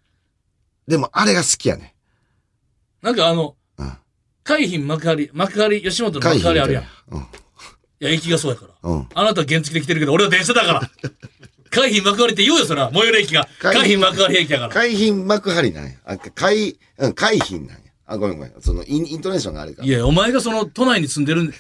[0.89, 1.95] でも、あれが好きやね。
[3.01, 3.93] なんかあの、うん。
[4.43, 6.83] 海浜幕張、幕張、吉本の幕張あるやん。
[6.83, 7.27] いうん。
[8.01, 8.91] や、駅がそうやから。
[8.91, 9.09] うん。
[9.15, 10.91] あなたは原付で来てるけど、俺は電車だから。
[11.71, 12.91] 海浜幕張って言うよ、そら。
[12.93, 13.49] 最寄り駅が。
[13.61, 14.75] 海海浜幕張駅やから。
[14.75, 15.93] 海浜幕張なんや。
[16.07, 17.77] あ、海、うん、海浜なんや。
[18.07, 18.53] あ、ごめんごめん。
[18.61, 19.89] その、インイントネーションがあるから。
[19.89, 21.53] いや、お前がその、都内に住んでる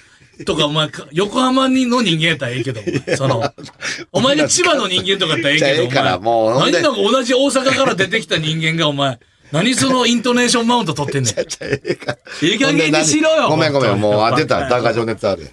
[0.44, 3.42] とか、お前か、 横浜にの人間やったらええけど、その、
[4.12, 9.18] お前が千葉の人間とかやったらええけど、じゃあええからお前もうほんで何なんか同じ大阪から出てきた人間が、お前、
[9.52, 11.34] 何そのイントネーションマウント取ってんねん。
[12.44, 14.00] いい加減にしろよごめんごめん。
[14.00, 14.68] もう、あ、出た。
[14.68, 15.48] 高情熱ある。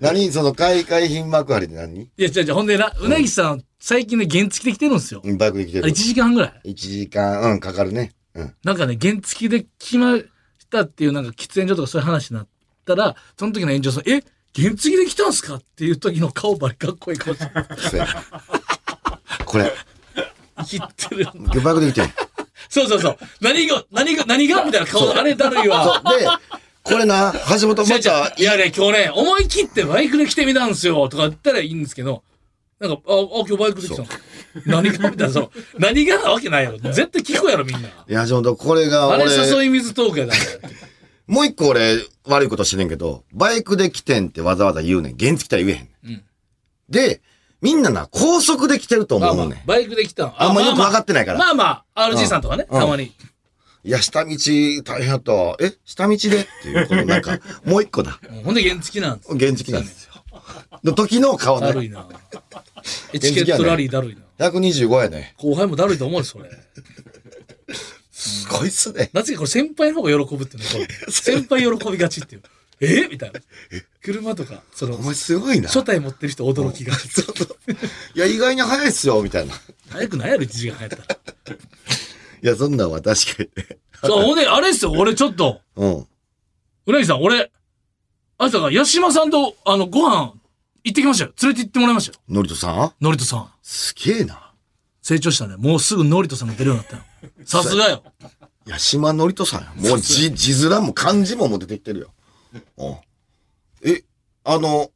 [0.00, 2.02] 何その、海、海浜幕張って何？
[2.02, 5.20] いや、違う違う、ほんでな、うなぎさん、最近ね、原付で来てるんですよ。
[5.24, 5.92] うんバイクで来てる1。
[5.92, 6.70] 時間半ぐらい。
[6.70, 8.12] 1時間、うん、かかるね。
[8.40, 8.54] うん。
[8.64, 10.26] なんかね、原付で来まし
[10.70, 12.48] たっていう、なんか喫煙所とかそういう話になっ
[12.84, 14.22] たら、その時の炎上さん、え、
[14.54, 18.02] 原付で来たんすかっていう時の顔バリかっこいい顔して、
[19.44, 19.72] これ、
[20.56, 21.26] 生きてる。
[21.62, 22.08] バイクで来てる。
[22.68, 23.18] そうそうそう。
[23.40, 26.02] 何が、何が、何がみたいな顔、あれだるいわ。
[26.18, 26.26] で、
[26.82, 32.22] これな、橋本ま違う違うた、いやね、今日ね、思い切ってバイクで来てみたんすよ、とか言ったらいいんですけど、
[32.78, 34.08] なんか、あ、あ今日バイクで来たの
[34.66, 36.78] 何がみたいな、その、何がなわけないやろ。
[36.78, 37.88] 絶対聞くやろ、みんな。
[37.88, 40.34] いや、橋本、これがあれ俺、誘い水トークやだ。
[41.26, 45.16] もう一個俺、悪いことしてんねんけど、バイクで来てんってわざわざ言うねん。
[45.16, 45.88] 原付来たら言えへん。
[46.04, 46.22] うん
[46.88, 47.20] で、
[47.62, 50.42] みんなな、高速で来てるとまあまあ思うねん。、バイクで来たの。
[50.42, 53.12] あんまよく分かってないからまあまあ、RG さんとかね、うんたまに。
[53.82, 54.30] いや、下道
[54.84, 55.56] 大変やったわ。
[55.60, 56.40] え下道で？
[56.40, 58.18] っていう、このなんか、 もう一個だ。
[58.28, 59.38] うんほんで原付なんです。
[59.38, 60.10] 原付なんですよ。
[60.84, 61.66] の時の顔ね。
[61.66, 62.06] だるいな。
[63.12, 64.22] エチケットラリーだるいな。
[64.40, 65.34] 125やね。
[65.36, 66.50] 後輩もだるいと思うよ、それ。
[68.10, 69.10] すごいっすね。
[69.12, 71.12] なぜかこれ先輩の方が喜ぶっていうね、これ。
[71.12, 72.42] 先輩喜びがちっていう。
[72.80, 73.08] え？
[73.08, 73.40] みたいな。
[74.02, 75.68] 車とか、そのお、前すごいな。
[75.68, 77.08] 初体持ってる人驚きがち。
[77.08, 77.72] そうそう
[78.14, 79.54] いや、意外に早いっすよ、みたいな。
[79.54, 79.56] い
[79.90, 81.04] 早くないやろ、1時間早ったら。
[82.42, 83.78] や、そんなんは確かにね。
[84.02, 86.06] そう、ほんで、あれっすよ、俺ちょっと、うん。
[86.86, 87.50] うなぎさん、俺、
[88.38, 90.34] あいつが、八島さんと、あの、ご飯、
[90.84, 91.32] 行ってきましたよ。
[91.42, 92.22] 連れて行ってもらいましたよ。
[92.28, 92.92] のりとさん？
[93.00, 93.50] ノリトさん。
[93.62, 94.52] すげえな。
[95.02, 95.56] 成長したね。
[95.56, 97.02] もうすぐノリトさんが出るようになったよ。
[97.44, 98.02] さすがよ。
[98.68, 99.72] 八島のりとさんや。
[99.76, 102.10] もう字、字面も漢字ももう出てきてるよ。
[102.76, 102.96] うん。
[103.82, 104.04] え、
[104.44, 104.90] あの、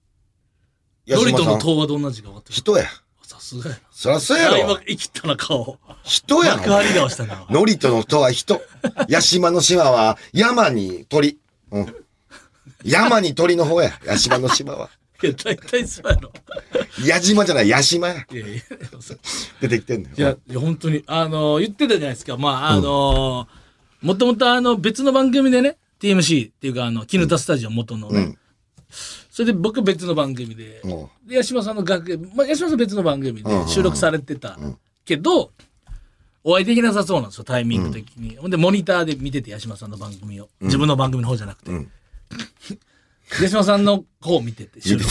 [1.08, 1.58] 八ノリトの。
[1.58, 2.84] 塔はどんな字が分かってる人や。
[3.22, 3.82] さすがやな。
[3.90, 5.78] そりゃそうやあ今ろ。、生きたな、顔。
[6.02, 6.58] 人やろ。
[6.58, 7.46] 幕張顔したな。
[7.48, 8.60] のりとの人は人。
[9.10, 11.40] 八島の島は山に鳥。
[11.70, 11.94] うん。
[12.84, 13.90] 山に鳥の方や。
[14.06, 14.90] 八島の島は。
[15.24, 16.32] いや、大体そうやろ。
[17.04, 18.14] 矢島じゃない、八島や。
[18.14, 18.62] いやいや、
[19.60, 20.14] 出てきてんのよ。
[20.16, 22.36] いや、いや本当に、あの言ってたじゃないですか。
[22.36, 23.48] まあ、あの
[24.02, 28.38] もともとあの、別の番組でね、TMC っていうか、あの、絹田スタジオ元のね、うん
[29.30, 30.80] それで僕別の番組で、
[31.26, 34.56] で、八島さんの楽屋、まあ、八島さん別の番組で収録されてた
[35.04, 35.50] けど、
[36.44, 38.36] お会いできなさそうなんですよ、タイミング的に。
[38.36, 40.48] ほんで、モニターで見てて、八島さんの番組を。
[40.60, 41.72] 自分の番組の方じゃなくて。
[43.32, 45.04] うん八島さんの方を見てて、収録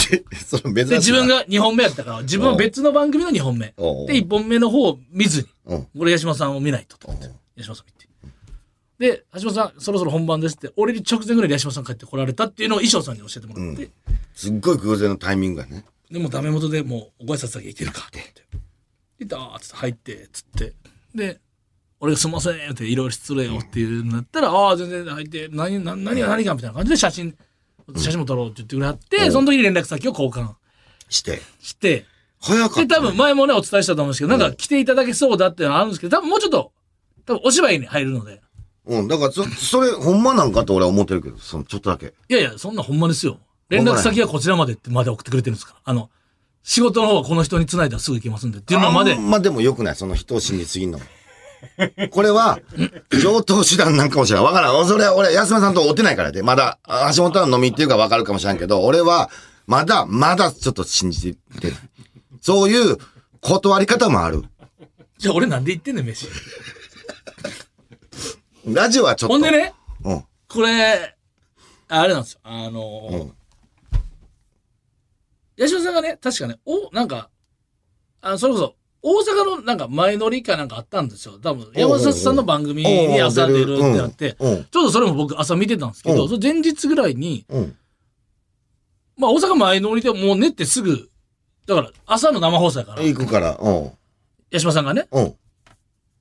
[0.46, 3.74] その珍しいで、自分が2本目やったから、自分は別の番組の2本目。
[3.76, 7.28] おうで、1本目の方を見ずに、うん俺、八島さんを見ないとと思って。
[7.56, 8.04] 八島さん見て。
[8.98, 13.90] で、橋本さん、そろそろ本番ですって、俺に直前ぐらいで八島さん帰ってこられたっていうのを衣装さんに教えてもらって、
[14.34, 15.84] すっごい偶然のタイミングやね。
[16.10, 18.42] でもうダメ元でもうご挨拶だけいけるかと思って。
[19.18, 20.72] で、ダーッつって入って、つって。
[21.14, 21.40] で、
[22.00, 27.36] 俺がすんませんっていろいろ失礼よっていうんだったら、ああ、全然入って、何、何何が何がみたいな感じで写真、
[27.96, 30.54] 写真も撮ろうって言ってくれはって、その時に連絡先を交換
[31.08, 31.40] して。
[31.60, 32.06] して、で、
[32.40, 32.86] 早かった、ね。
[32.88, 36.72] 多分前もね、お伝えしたと思うんですけど、なんか来ていただけそうだっていうのはあるんですけど、多分もうちょっと、
[37.26, 38.40] 多分お芝居に入るので。
[38.86, 42.12] うん、だからそ、それ、ほんまなんかと俺は思ってるけど、その、ちょっとだけ。
[42.28, 43.38] いやいや、そんなほんまですよ。
[43.70, 45.80] 連絡先はこちらまでってまで送ってくれてるんですから。
[45.84, 46.10] あの、
[46.62, 49.16] 仕事の方はこの人に繋いだらすぐ行けますんでっていうのまであ。
[49.16, 51.00] んまでも良くない、その人を信じすぎんの。
[52.10, 52.58] これは、
[53.10, 54.44] 上等手段なんかもしれない。
[54.44, 54.86] わからん。
[54.86, 59.30] それは俺、安間さんと会ってないからで、まだ、あ橋本は飲みっていうかわかるかもしれんけど、俺は、
[59.66, 61.76] まだ、まだちょっと信じてる。
[62.40, 62.98] そういう
[63.40, 64.44] 断り方もある。
[65.18, 66.26] じゃあ俺なんで言ってんねん、飯。
[68.66, 69.34] ラジオはちょっと。
[69.34, 69.74] ほんでね、
[70.04, 70.24] うん。
[70.48, 71.16] これ、
[71.88, 72.40] あれなんですよ。
[72.42, 73.34] あのーうん
[75.56, 77.30] 八島さんがね、確かね、お、なんか、
[78.20, 78.74] あの、それこそ、
[79.06, 81.38] 大阪のなんか前乗りかなんかあったんですよ。
[81.38, 84.64] 多分、山里さんの番組に朝出るってなって、うん。
[84.64, 87.76] ちょうどそれも僕朝見てたんですけど、うんその前日ぐらいに、うん。
[89.18, 91.10] まあ大阪前乗りでもう寝てすぐ、
[91.66, 93.90] だから朝の生放送やから、行くから、うん。
[94.50, 95.34] 八島さんがね、うん。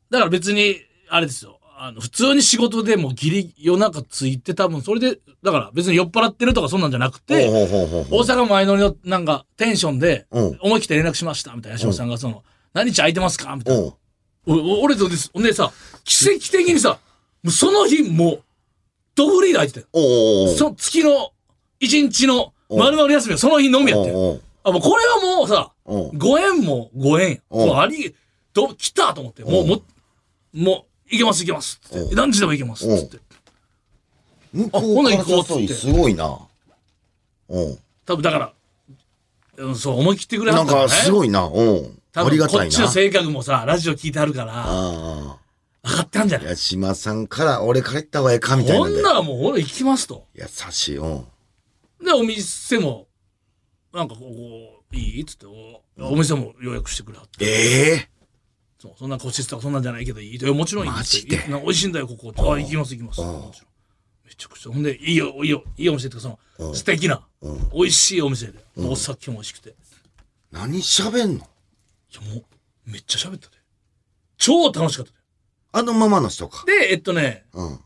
[0.10, 0.76] だから別に、
[1.10, 1.62] あれですよ。
[1.78, 10.58] あの、普通に仕事でもうギリ夜中ついて多分それで、だから別に酔っ払ってるとかそんなんじゃなくて、大阪前乗りのなんかテンションで、うん。
[10.62, 13.55] 思い切って連絡しましたみたいな、八島さんがその、何日空いてますか？
[13.55, 13.93] みたいな。
[14.45, 15.29] 俺とです。
[15.33, 15.71] ほんでさ、
[16.03, 16.99] 奇跡的にさ、
[17.43, 18.43] もうその日もう、
[19.15, 19.88] ドフリーで空いてたよ。
[20.57, 21.31] その月の
[21.79, 24.12] 一日の丸々休みはその日のみやって
[24.63, 25.71] あ、もうこれはもうさ、
[26.17, 28.15] ご縁もご縁もうあり、
[28.53, 29.43] ど、来たと思って。
[29.43, 29.81] もう、もう、
[30.53, 31.97] もう、いけますいけますって。
[31.99, 33.19] うん何時でもいけますって。
[34.53, 36.39] 向こあほなうから行こうって誘いすごいな。
[37.49, 37.79] うん。
[38.05, 38.53] 多分だから、
[39.57, 40.89] うんそう、思い切ってくれはなんったからね。
[40.89, 41.45] かすごいな。
[41.45, 41.99] うん。
[42.13, 42.88] 多分こっちの。
[42.88, 45.39] 性格もさ、ラジオ聞いてあるから、あ
[45.84, 46.41] 上がったんじゃあ。
[46.41, 46.49] ない？
[46.52, 49.04] 八島さんから俺帰った方がええかみたいなんでこん。
[49.04, 50.28] ならもう俺行きますと。
[50.36, 50.97] 優しい。
[50.97, 51.26] うん。
[52.06, 53.08] で、お店も、
[53.91, 54.21] なんかこ
[54.91, 55.21] う、いい？
[55.21, 57.45] っつって、おお店も予約してくれはって。
[57.45, 58.10] ええ
[58.80, 60.45] そう、そんな個室とかそんなんじゃないけどいいと。
[60.45, 61.38] いやもちろんいいマジで？
[61.47, 62.32] 美味しいんだよ、ここ。
[62.38, 63.21] あ、行きます行きます。
[63.21, 63.69] うんもちろん。
[64.28, 64.71] めちゃくちゃ。
[64.71, 67.69] ほんで、いいよ、いいよ、いいお店ってか、その、うん素敵な、うん。
[67.73, 68.60] 美味しいお店で。
[68.78, 69.69] お酒も美味しくて。
[69.69, 69.73] い
[70.52, 71.39] 何喋んの？
[71.39, 71.47] や、
[72.21, 72.43] もう、
[72.86, 73.58] めっちゃ喋ったで。
[74.38, 75.17] 超楽しかったで。
[75.71, 76.65] あのままの人か。
[76.65, 77.80] で、えっとね、うん。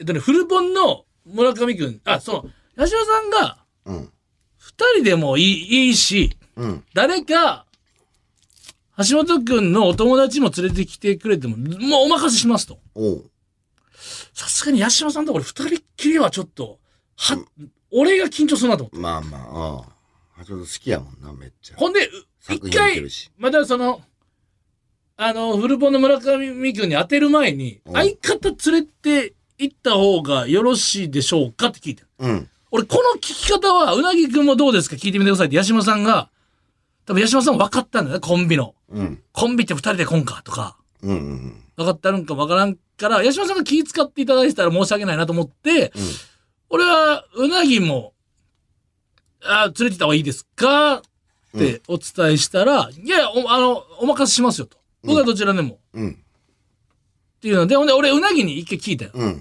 [0.00, 2.44] えっとね、フルポンの村上くん、あ、その、
[2.76, 4.12] 八島さんが、うん。
[4.58, 6.84] 二人でもいいいいし、うん。
[6.94, 7.66] 誰か、
[8.98, 12.78] 橋本くんのお友達も連れてきてくれても、もうお任せしますと。
[12.94, 13.30] おう。
[14.34, 16.78] さすがに八島さんと俺二人っきりはちょっと、
[17.16, 17.36] は、
[17.90, 18.98] 俺が緊張するなと思って。
[18.98, 20.44] まあまあ、ああ。
[20.44, 21.76] 橋本好きやもんな、めっちゃ。
[21.76, 22.08] ほんで、
[22.48, 23.02] 一回
[23.38, 24.02] またその、
[25.16, 32.08] あの、フルポンの村上くんに当てる前に、うん相方連れて行った方がよろしいでしょうかって聞いてる。
[32.18, 32.48] うん。
[32.72, 34.96] 俺、この聞き方は、うなぎくんもどうですか？
[34.96, 36.30] 聞いてみてくださいって、八島さんが、
[37.04, 38.74] 多分八島さん分かったんだよね、コンビの。
[38.88, 39.22] うん。
[39.32, 41.16] コンビって二人で来んかとか、うん。
[41.16, 41.64] うん。
[41.76, 45.92] 分かってあるんか分からんから、八島さんが気遣っていただいてたら申し訳ないなと思って、
[46.70, 48.14] 俺は、うなぎも、
[49.44, 51.02] あ連れてた方がいいですか？
[51.56, 54.78] ってお伝えしたら、いやいや、おあの、お任せしますよと。
[55.04, 55.78] 僕はどちらでも。
[55.92, 56.10] うん。
[56.12, 59.10] っていうので、ほんで、俺、うなぎに一回聞いたよ。
[59.14, 59.40] うん。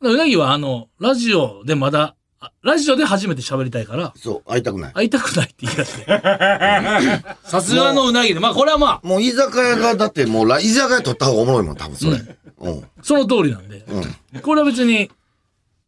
[0.00, 4.92] うなぎは、あの、ラジオでまだ、あラジオで初めて喋りたいから、そう、会いたくない。
[4.92, 6.06] 会いたくないって言い出して。
[7.42, 12.18] さすがのうなぎで、まあ、これはまあ、もう居酒屋が、だってもう、ら居酒屋取った方がおもろいもん、多分それ。
[12.58, 12.84] うん。
[13.02, 14.40] その通りなんで、うん。
[14.40, 15.10] これは別に、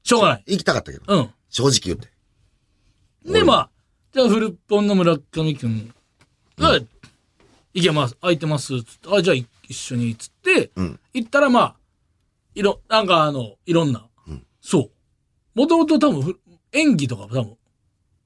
[0.02, 0.44] しょうがない。
[0.46, 1.30] 行きたかったけど、うん。
[1.50, 2.10] 正直言って。
[3.30, 3.70] で、まあ、
[4.12, 5.94] じゃあ、フルポンの村上くん。
[6.58, 6.80] が、
[7.72, 11.00] 行けます、空いてます、つって、あ、じゃあい一緒に、つって、うん。
[11.14, 11.76] 行ったら、まあ、
[12.56, 14.44] いろ、なんかあの、いろんな、うん。
[14.60, 14.90] そう。
[15.54, 16.40] もともと多分ふ、
[16.72, 17.42] 演技とかも多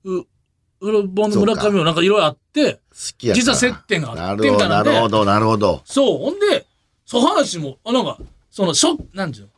[0.05, 0.27] 分、う、
[0.81, 2.81] フルポンの村上もなんかいろいろあって、
[3.19, 4.91] 実は接点があってなるほど、みたいなで。
[4.91, 5.83] なんるほど、なるほど。
[5.85, 6.19] そう。
[6.19, 6.67] ほんで、
[7.05, 8.19] そう話も、あなんか、
[8.51, 9.51] その、しょ、なんていうの？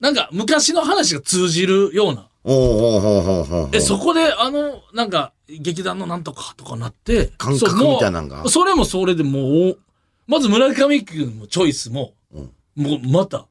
[0.00, 2.28] なんか、昔の話が通じるような。
[2.44, 2.56] おう
[2.94, 3.68] おうほうほうほう。
[3.72, 8.38] え、そこで、あの、なんか、劇団のなんとかとかなって、感覚みたいなんが？
[8.38, 9.78] もうそれもそれでもう、
[10.26, 13.46] まず村上君のチョイスも、うんもうまた、も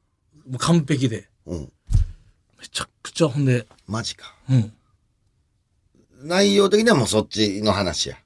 [0.54, 1.72] う完璧で、うん。
[2.60, 4.34] めちゃくちゃほんで、マジか。
[4.50, 4.72] うん。
[6.24, 8.16] 内容的にはもうそっちの話や。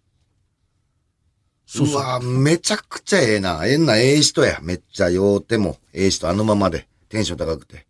[1.66, 3.66] そうそううわめちゃくちゃええな。
[3.66, 4.58] ええな、ええ人や。
[4.62, 6.86] めっちゃ酔うても、ええ人あのままで。
[7.08, 7.86] テンション高くて。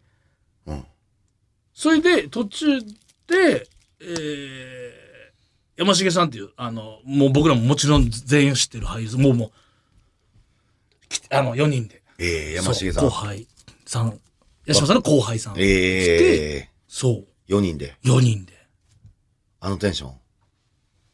[0.67, 0.85] うん。
[1.75, 3.69] それで、途中で、
[4.01, 4.86] えー、
[5.77, 9.51] 山重さんっていう、あの、もう僕らももちろん全員知ってる俳優もうもう、
[11.09, 12.03] きあの、4人で。
[12.19, 13.11] ええ山重さん後。
[13.11, 13.47] 輩
[13.85, 14.19] さん。
[14.67, 15.55] 八島さんの後輩さん。
[15.59, 17.53] ええそう。
[17.53, 17.95] 4人で。
[18.05, 18.55] 4人で。
[19.61, 20.13] あのテンション？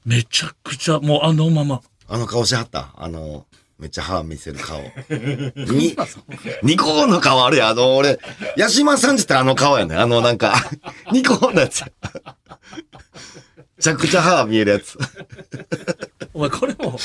[0.05, 1.81] めちゃくちゃ、もうあのまま。
[2.09, 2.93] あの顔しはった？
[2.97, 3.47] あの、
[3.79, 4.81] めっちゃ歯見せる顔。
[5.75, 5.97] に、
[6.63, 7.69] ニコの顔あるやん。
[7.71, 8.19] あの、俺、
[8.57, 9.97] 八島さんって言ったらあの顔やね。
[9.97, 10.55] あの、なんか、
[11.13, 11.85] ニコのやつ。
[13.83, 14.97] めちゃくちゃ歯見えるやつ。
[16.33, 16.97] お前、これも、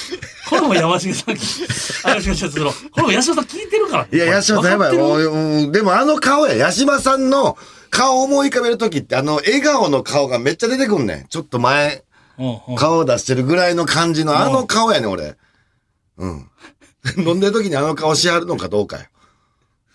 [0.48, 4.08] これも山重さん、あ、これも八島さん聞いてるから。
[4.12, 4.96] いや、八島さんやばい。
[4.96, 6.68] もううんでもあの顔や。
[6.68, 7.58] 八島さんの
[7.90, 11.28] 顔思い浮かべるときって、あの、笑顔の顔がめっちゃ出てくんねん。
[11.28, 12.04] ちょっと前、
[12.38, 15.36] うんうん顔を出してるぐらいの感じのあの顔やねん、俺。
[16.18, 16.52] うん。
[17.18, 19.06] 飲んでる時にあの顔しはるのかどうかよ。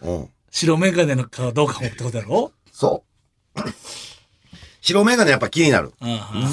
[0.00, 0.28] うん。
[0.50, 2.50] 白眼鏡の顔どうかもってことやろ？
[2.72, 3.04] そ
[3.54, 3.60] う。
[4.82, 5.92] 白メガネやっぱ気になる。
[6.00, 6.06] う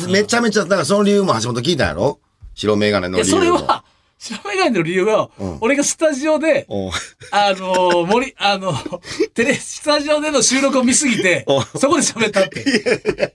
[0.08, 2.20] んめちゃめちゃ、だからその理由も橋本聞いたんやろ？
[2.54, 3.58] 白メガネのいや、理由も。
[3.58, 3.84] それは、
[4.20, 6.68] 白眼鏡の理由は、うん俺がスタジオで、
[7.32, 8.74] あのー、森、あの、
[9.34, 13.34] テレ、スタジオでの収録を見すぎてお、そこで喋ったって。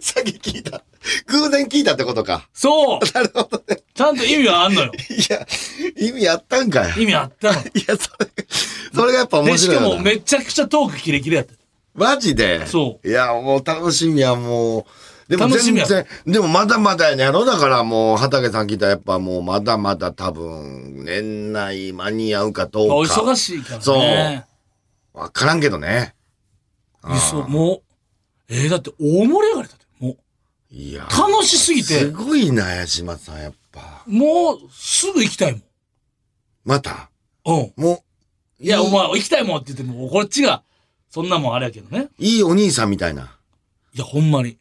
[0.00, 0.82] さっき聞いた。
[1.26, 2.48] 偶然聞いたってことか。
[2.52, 3.82] そうなるほどね。
[3.94, 4.92] ちゃんと意味はあんのよ。
[5.08, 5.46] いや、
[5.96, 7.02] 意味あったんかい。
[7.02, 7.60] 意味あったの。
[7.60, 8.28] いや、それ、
[8.94, 9.88] それがやっぱ面白いよな。
[9.90, 11.54] かもめちゃくちゃトークキレキレやった。
[12.00, 12.66] マジで？
[12.66, 14.84] そういや、もう楽しみや、もう。
[15.30, 17.44] でも楽しみや全然、でもまだまだやねやろ？
[17.44, 23.14] だからもう、畑さん聞いたらやっぱもうまだまだ多分、年内間に合うかどおうか。
[23.14, 24.46] 忙しいからね。
[25.12, 26.14] わからんけどね。
[27.06, 27.82] いやそう、もう、
[28.48, 29.86] えー、だって大盛り上がりだって。
[30.00, 30.16] も
[30.70, 31.06] いや。
[31.06, 34.02] う、楽しすぎすて、ごいな、八島さん、やっぱ。
[34.06, 35.62] もう、すぐ行きたい
[36.64, 37.10] また、
[37.44, 37.72] もん。
[37.76, 37.84] うん。
[37.84, 38.04] も
[38.60, 40.62] う、いや、いお前、行きたいもんって言っても、こっちが、
[41.10, 42.08] そんなもんあれやけどね。
[42.18, 43.36] いいお兄さんみたいな。
[43.94, 44.58] いや、ほんまに。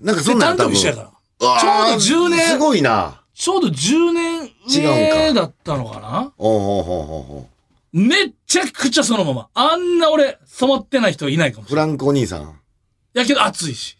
[0.00, 0.74] なんかそんなん多ら。
[0.74, 1.00] ちょう
[1.40, 3.22] ど10年すごいな。
[3.34, 7.48] ちょうど10年上かだったのかなおうほうほうほ
[7.92, 7.98] う。
[7.98, 9.48] めっちゃくちゃそのまま。
[9.54, 11.84] あんな俺、染まってない人いないかもしれない。
[11.84, 12.60] フランコお兄さん。
[13.12, 13.96] やけど熱いし。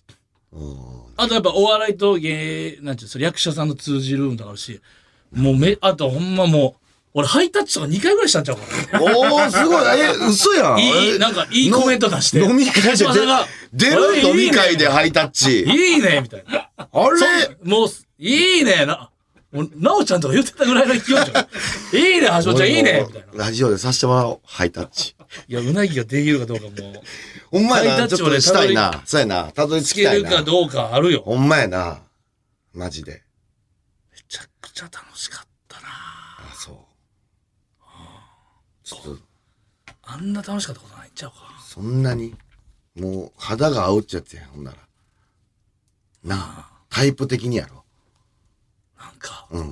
[0.52, 4.80] うんあとやっぱお笑いと芸、なんちゅう、それ役者さんの通じるんだからし、
[5.32, 6.83] もうめ、あとほんまもう、
[7.16, 9.04] 俺ハイタッチとか2回ぐらいしたんちゃうかな。
[9.04, 10.00] おー、すごい。
[10.00, 10.78] え、嘘やん。
[10.80, 12.40] いい、えなんかいいコメント出して。
[12.40, 12.90] 飲み会で
[13.72, 15.62] 出る飲み会でハイタッチ。
[15.62, 16.68] いいねみたいな。
[16.76, 19.10] あれもう、いいねな。
[19.52, 21.96] もう、なおちゃんとか言ってたぐらいの勢いじゃん。
[21.96, 23.44] いいね、橋本ちゃん、いいねみたいな。
[23.44, 24.40] ラジオでさせてもらおう。
[24.42, 25.14] ハイタッチ。
[25.46, 27.02] いや、うなぎができるかどうかもう、
[27.52, 27.90] ほんまやな。
[27.90, 29.02] ハイタッチちょっとしたいな。
[29.04, 29.52] そうやな。
[29.52, 30.02] たどり着つけ。
[30.10, 31.22] るかどうかあるよ。
[31.24, 32.00] ほんまやな。
[32.72, 33.22] マジで。
[34.12, 36.74] めちゃくちゃ楽しかったなあ、そう。
[38.84, 39.16] ちょっと、
[40.02, 41.08] あんな楽しかったことない？
[41.08, 41.36] んちゃうか。
[41.66, 42.34] そんなに、
[42.94, 44.76] もう肌が合うっちゃってやん、ほんなら。
[46.22, 47.82] なあ、タイプ的にやろ。
[48.98, 49.46] なんか。
[49.50, 49.70] うん。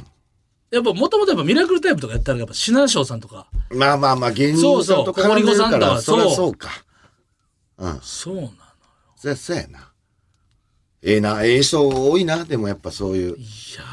[0.71, 6.71] やっぱ、もともとやっぱミラクルタイプとかやったら、やっぱ、シナショウさんとか、まあまあまあ、芸人さんと絡んでるから、そりゃそうか。
[7.77, 8.01] うん。
[8.03, 8.51] そうなの。
[9.17, 9.93] そりゃそうやな。
[11.03, 13.37] ええな、ええ人多いな、でもやっぱそういう。
[13.37, 13.43] い
[13.77, 13.85] や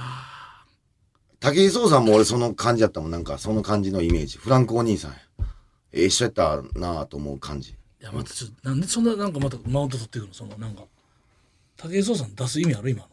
[1.40, 4.38] 武井壮さんも俺その感じやったもん、なんかその感じのイメージ。
[4.38, 5.18] フランコお兄さんや。
[5.94, 7.78] ええ人やったなと思う感じ。
[8.00, 10.34] ー、いや、またちょっと、なんでそんな、なんかまたマウント取ってくるの？
[10.34, 10.84] その、なんか。
[11.78, 13.08] 武井壮さん出す意味ある今の？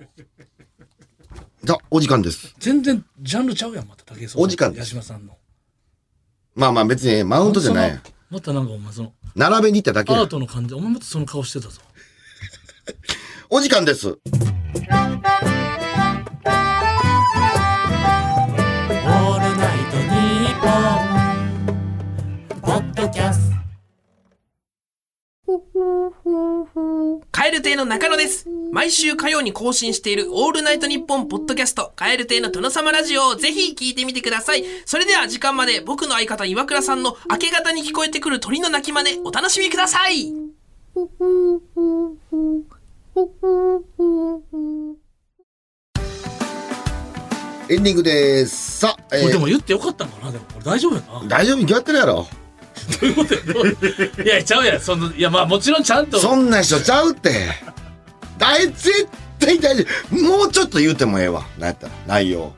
[1.64, 2.54] だ、お時間です。
[2.58, 4.42] 全然、ジャンルちゃうやん、また武井壮さん。
[4.42, 5.36] お時間です八島さんの。
[6.54, 11.80] まあまあ別にマウントじゃないまたなんかお前その、並べに行っただけアートの感じ、お前またその顔してたぞ。
[13.50, 14.18] お時間です。
[23.06, 23.56] ドキャスト
[27.30, 28.48] カエル亭の中野です。
[28.72, 34.64] 毎週火曜に更新しているオールナイトニッポンポッドキャスト、カエル亭の殿様ラジオをぜひ聞いてみてください。
[34.86, 40.32] それでは時間まで僕の相方岩倉さんの明け方に聞こえてくる鳥の鳴き真似お楽しみください。
[47.68, 48.80] エンディングです。
[48.80, 51.28] さあ、えこれでー、も言ってよかったんかなでも、大丈夫やな。
[51.28, 52.26] 大丈夫に決まってるやろ。
[53.00, 54.80] どういうこといや、ちゃうやん。
[54.80, 56.18] その、いや、まあもちろんちゃんと。
[56.18, 57.48] そんな人ちゃうって。
[58.38, 59.08] 大絶
[59.38, 60.16] 対大丈夫。
[60.16, 61.44] もうちょっと言うてもええわ。
[61.58, 62.54] なんやったら内容。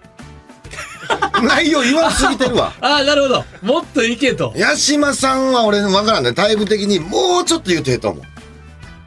[1.43, 2.73] 内容言わんすぎてるわ。
[2.81, 3.45] ああなるほど。
[3.63, 4.53] もっといけと。
[4.57, 6.33] 八島さんは俺分からんね。
[6.33, 8.25] タイプ的にもうちょっと言うてええと思う。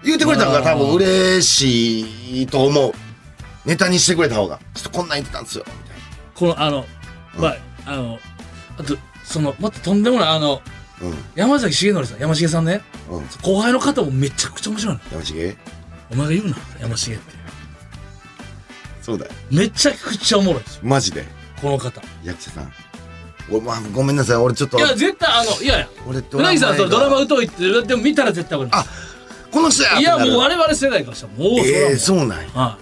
[0.03, 2.93] 言うてくれた方が多分嬉しいと思う。
[3.65, 4.59] ネタにしてくれた方が。
[4.74, 5.65] ちょっとこんなん言ってたんですよ。
[5.67, 6.03] みたいな
[6.34, 6.86] このあの
[7.38, 8.19] まああの
[8.80, 10.61] あとそのまたとんでもないあの
[11.35, 12.81] 山崎重則さん山重さんね。
[13.09, 13.17] うん。
[13.17, 15.01] うん後輩の方もめちゃくちゃ面白いの。
[15.11, 15.57] 山重
[16.11, 17.23] お前が言うな山重って。
[19.01, 19.31] そうだよ。
[19.49, 20.81] めちゃくちゃおもろいですよ。
[20.83, 21.25] マジで？
[21.61, 22.01] この方。
[22.23, 22.71] 役者さん。
[23.49, 24.35] 俺、まあ、ごめんなさい。
[24.37, 24.77] 俺ちょっと。
[24.77, 25.89] いや絶対あのいやいや。
[26.07, 28.85] 俺ドうなぎさんそのドラマが疎いってでも見たら絶対わかあ
[29.51, 29.95] この人や！
[29.95, 31.91] るいやもう我々世代からしたらもうそれはもう。
[31.91, 32.35] ええそうなんや。
[32.53, 32.77] は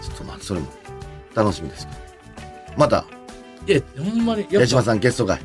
[0.00, 0.66] ちょっと待ってそれも。
[1.34, 1.88] 楽しみです。
[2.76, 3.04] また。
[3.66, 4.58] いいやほんまにやっぱ。
[4.60, 5.40] 八島さんゲスト会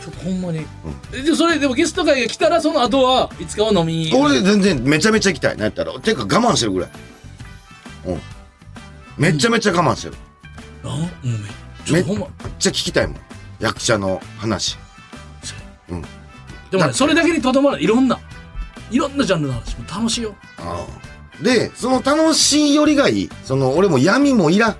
[0.00, 0.64] ちょっとほんまに、
[1.12, 5.56] えでもそれでもゲスト会が来たらその後はいつかは飲みに俺全然めちゃめちゃ行きたい。
[5.56, 6.90] なんやったらてか我慢してるぐらい。
[8.06, 8.20] うん。
[9.16, 10.14] めちゃめちゃ我慢してる。
[10.84, 11.40] あうんめっ
[11.84, 12.26] ちゃめほんま。
[12.44, 13.16] めっちゃ聞きたいもん。
[13.58, 14.78] 役者の話。
[16.70, 17.86] でもねそれだけにとどまるい。
[17.86, 18.18] ろんな。
[18.90, 20.34] いろんなジャンルの話も楽しいよ。
[21.42, 23.30] でその楽しいよりがいい。
[23.44, 24.76] その俺も闇もいらん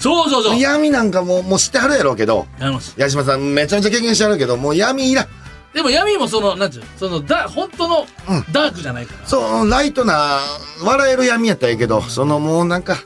[0.00, 0.58] そうそうそう。
[0.58, 5.26] 闇なんかもうもう知ってはるやろうけど八島さんめちゃめちゃ経験してはるけどもう闇いらん。
[5.72, 8.52] でも闇もそのなんちゅうそのだ本当のうん。
[8.52, 10.40] ダークじゃないから、そうライトな
[10.82, 12.96] 笑える闇やったらええけどそのもうなんか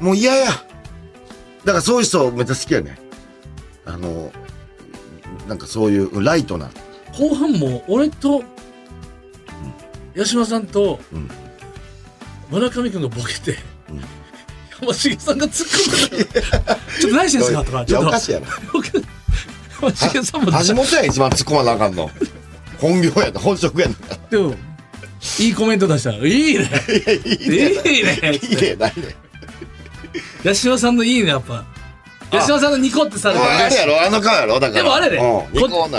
[0.00, 0.46] もう嫌や。
[0.46, 2.98] だからそういう人めっちゃ好きやね。
[3.84, 4.32] あの
[5.48, 6.70] なんかそういうライトな。
[7.12, 8.44] 後半も俺と
[10.16, 11.28] 八島さんとうん。
[12.50, 13.58] 村上君がボケて、
[14.82, 17.64] うん山重さんが突っ込んでちょっと何してんすか？
[17.64, 18.08] とかちょっと。
[18.08, 18.46] おかしいやろ。
[18.72, 20.52] 僕山重さんも。
[20.52, 22.10] 橋本や一番突っ込まなあかんの。
[22.78, 23.94] 本業やな本職やな
[24.30, 24.54] でも
[25.38, 26.12] いいコメント出した。
[26.12, 26.70] ら「いいね。
[27.24, 29.16] いいね」いいねないね。
[30.44, 31.64] 八島さんの「いいね」やっぱ。
[32.32, 34.82] 八島さんのニコってされたらあれやろあの顔やろだから。
[34.82, 35.22] でもあれで、うん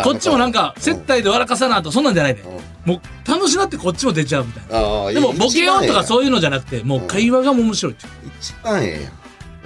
[0.01, 2.45] こっちもなんか接待で笑かさなとそんなんじゃないで、ん
[2.85, 5.11] もう楽しなってこっちも出ちゃうみたいな。
[5.11, 8.11] でもボケようとかうそういうのじゃなくてもう会話が面白いっていう。
[8.39, 9.13] 一番ええやん。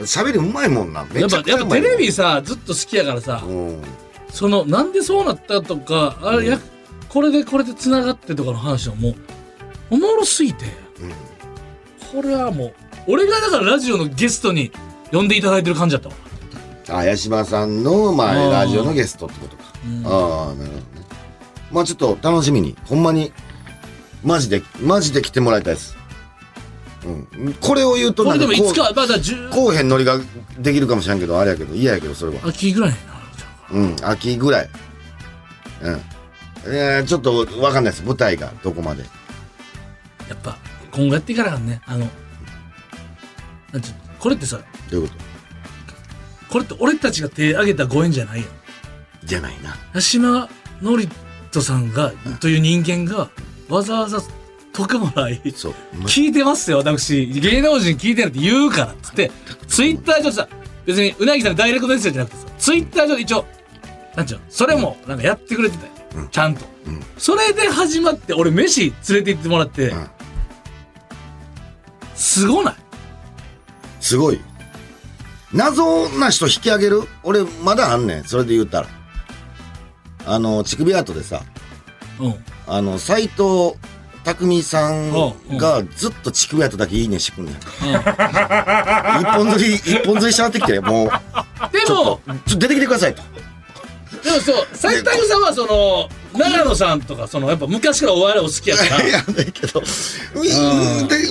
[0.06, 1.06] 喋りうまいもんな。
[1.06, 3.82] めやっぱやっぱテレビさずっと好きやからさ、うん。
[4.30, 6.60] そのなんでそうなったとかあれや
[7.08, 9.16] これでこれでつながってとかの話はもう
[9.92, 10.66] おもろすぎて。
[12.12, 12.74] これはもう
[13.08, 14.72] 俺がだからラジオのゲストに
[15.12, 16.16] 呼んでいただいてる感じだったわ。
[16.88, 19.64] あ八島さんのまあラジオのゲストってことか。
[19.86, 20.06] うん。
[20.06, 20.82] ああなるほど。
[20.82, 20.95] ね
[21.72, 22.76] まあちょっと楽しみに。
[22.86, 23.32] ほんまに
[24.24, 25.96] マジでマジで来てもらいたいです。
[27.06, 27.10] う
[27.48, 27.54] ん。
[27.54, 30.20] これを言うとこれでもいつこかまだ10うこうへんノリが
[30.58, 32.48] できるかもしれんけどあれやけど嫌やけどそれは。
[32.48, 33.20] 秋ぐらいになる
[33.72, 34.70] うん秋ぐらい。
[35.82, 36.02] うん。
[36.68, 38.04] えー、ちょっとわかんないです。
[38.04, 39.04] 舞台がどこまで。
[40.28, 40.58] やっぱ
[40.92, 41.82] 今後やっていかなあかんね。
[41.86, 42.08] あの
[43.72, 44.00] なんていうの？
[44.20, 44.60] これってさ
[44.90, 45.16] どういうこ
[46.50, 48.48] これって俺たちが手挙げたご縁じゃないやん。
[48.48, 48.54] と
[49.26, 49.76] じゃないな。
[49.94, 50.50] 八島
[50.82, 51.08] ノリ
[51.56, 53.30] トさんがという人間が
[53.68, 54.20] わざわざ
[54.74, 55.74] 徳村いそう。
[56.02, 56.78] 聞いてますよ。
[56.78, 59.32] 私芸能人聞いてるって言うからっつって
[59.68, 60.48] ツイッター上でさ
[60.86, 63.46] 別にうなぎさんのダイレクトメッセージじゃなくてさツイッター上で一応
[64.16, 66.28] なんちゅうのそれもなんかやってくれてたよ、うん。
[66.30, 67.02] ちゃんと、うん。
[67.18, 70.08] それで始まって俺飯連れて行ってもらって、うん。
[72.14, 72.76] すごない？
[74.00, 74.40] すごい。
[75.54, 77.04] 謎な人引き上げる？
[77.24, 78.24] 俺まだあんねん。
[78.26, 78.88] それで言ったら
[80.26, 81.42] あの乳首アートでさ
[82.20, 82.36] うん。
[82.68, 83.76] あの斎藤
[84.24, 85.12] 匠さん
[85.50, 87.56] うんがずっと乳首アートだけいいねしてくんねん。
[87.56, 87.62] うん。
[87.62, 91.10] 一本釣り一本釣りしちゃってきてもう。
[91.72, 93.22] でもちょ出てきてくださいと。
[94.24, 99.08] でもそう斉藤さんはその長野さんとかそのやっぱ昔からお笑いお好きやから。
[99.08, 99.86] いやだけどで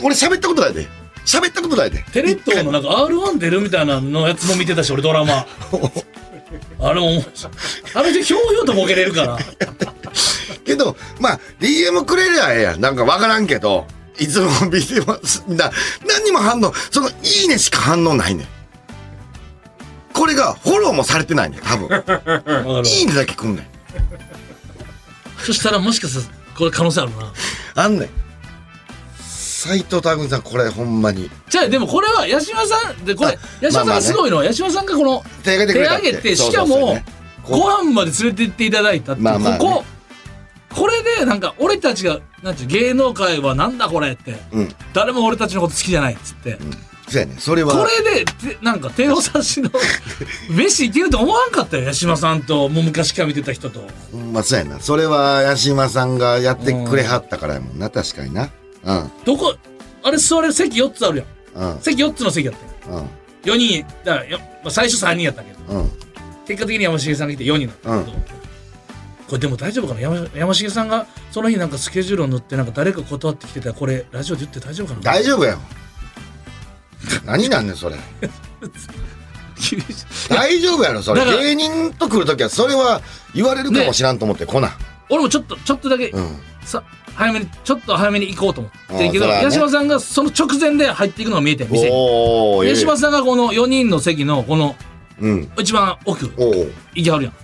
[0.04, 0.86] 俺喋ったことないで。
[1.26, 2.04] 喋ったことないで。
[2.12, 5.46] テレ東のなんか R1 出るみたいなのやつも見てたし俺ドラマ
[6.80, 7.22] あれも
[7.94, 9.38] あれでひょうひょうとボケれるから。
[10.64, 12.80] けどまあ DM くれりゃええやん。
[12.80, 13.86] なんかわからんけど
[14.18, 15.44] いつも見てます。
[15.48, 15.70] な
[16.06, 18.48] 何にも反応その「いいね」しか反応ないねん。
[20.12, 21.88] これがフォローもされてないねん多分。
[21.88, 22.22] わか
[22.82, 23.66] るいいねだけくんねん。
[25.44, 26.26] そしたらもしかしたら
[26.56, 27.32] これ可能性あるな。
[27.74, 28.23] あんねん
[29.64, 31.30] 斎藤匠さんこれほんまに。
[31.48, 34.00] じゃあでもこれは八島さんでこれあ八島さんまあまあね。
[34.00, 36.02] がすごいのは八島さんがこの手挙げてくれたって。
[36.02, 36.98] 手挙げてしかも
[37.48, 39.58] ご飯まで連れて行っていただいたってまあまあね。
[39.58, 39.84] ここ
[40.82, 44.74] これでなんか俺たちがなんて芸能界はなんだこれってううん。
[44.92, 46.58] 誰も俺たちのこと好きじゃないっつって。
[47.08, 47.38] そうやねん。
[47.38, 47.72] それは。
[47.72, 49.70] これでてなんか帝王さんしの
[50.50, 53.86] 飯いけると思わんかったよ八島さんともう昔から見てた人と。
[54.12, 54.80] ほんまそうやな。
[54.80, 58.50] それは八島さんがやってくれはったからやもんな確かにな
[58.84, 59.56] うんどこ
[60.02, 61.24] あれ座れる席4つあるや
[61.62, 61.72] ん。
[61.74, 61.80] うん。
[61.80, 62.54] 席4つの席やっ
[62.84, 63.02] たんうん。
[63.02, 63.08] よ。
[63.44, 65.90] 4人、だからよ、まあ、最初3人やったけど、うん。
[66.46, 68.18] 結果的に山重さんがいて4人だったけど、
[69.26, 70.00] これでも大丈夫かな？
[70.00, 75.00] 山山重さんがその日なんかスケジュールを塗ってなんか誰か断ってきてたらこれラジオで言って大丈夫かな？
[75.00, 75.58] 大丈夫やん。
[77.24, 77.96] 何なんねん、それ。
[80.28, 81.26] 大丈夫やろ、それだ。
[81.26, 83.00] から芸人と来るときは、それは
[83.34, 84.76] 言われるかもしらんと思って、来な。
[85.08, 86.38] 俺もちょっとちょっとだけ、うん。
[86.64, 86.82] さ
[87.14, 94.74] 早めにちょっと早めに行こうと思ってんけど、八島さんがその直前で入っていくのが見えてん店に八島さんがこの4人の席のこの
[95.20, 95.52] うん。
[95.58, 97.34] 一番奥行きはるやん。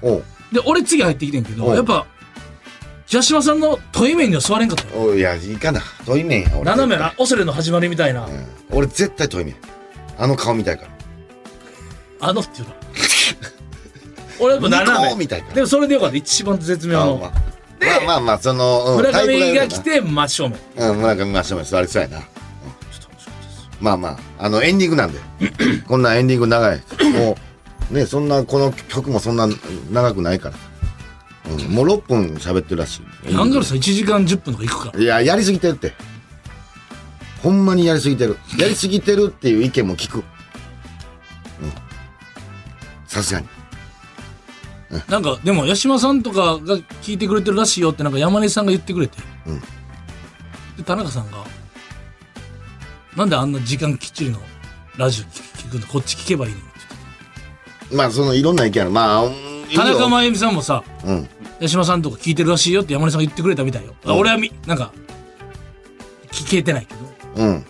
[0.53, 2.07] で俺次入ってきてんけどやっぱ
[3.09, 5.03] 八島さんの問い面には座れんかったよ。
[5.03, 5.81] おういや、いいかな。
[6.07, 6.65] 遠い面や、俺。
[6.65, 8.47] 斜めなオセレの始まりみたいな、うん。
[8.71, 9.57] 俺絶対遠い面。
[10.17, 12.29] あの顔見たいから。
[12.29, 12.75] あのっていうの
[14.39, 15.11] 俺やっぱニ斜め。
[15.11, 15.55] コみたいから。
[15.55, 16.17] でもそれでよかった。
[16.17, 17.33] 一番絶妙の
[17.83, 22.19] あまあまあまあまあ、その、うん村上が来て真正面うん、村上ましょう座りそうやな。
[22.19, 22.25] うん
[23.81, 25.19] まあまあ、あの、エンディングなんで。
[25.89, 26.83] こんなエンディング長い。
[27.13, 27.37] も
[27.91, 29.49] う、ね、そんな、この曲もそんな
[29.91, 30.57] 長くないから。
[31.51, 33.35] うん、もう6分喋ってるらしい。
[33.35, 35.95] アンガールズさん1時間10分とか行くからいや、やりすぎてるって。
[37.43, 38.37] ほんまにやりすぎてる。
[38.59, 40.19] やりすぎてるっていう意見も聞く。
[40.19, 40.25] うん。
[43.07, 43.49] さすがに。
[45.09, 49.61] なんかでも八島さんとかが聞いてくれてるらしいよってなんか山根さんが言ってくれて、うん。
[49.61, 51.45] で田中さんが
[53.17, 54.41] なんであんな時間きっちりの
[54.97, 55.87] ラジオ聞くの？
[55.87, 56.59] こっち聞けばいいの？
[56.59, 56.63] っ
[57.89, 58.91] てまあ、その、いろんな意見ある。
[58.91, 59.25] まあ、
[59.75, 61.29] 田中真由美さんもさうん。
[61.61, 64.19] 八島さんとか聞いてるらしいよって山根さんが言ってくれたみたいよ、うん。
[64.19, 64.93] 俺はみなんか
[66.33, 67.01] 聞けてないけど。
[67.37, 67.65] うん。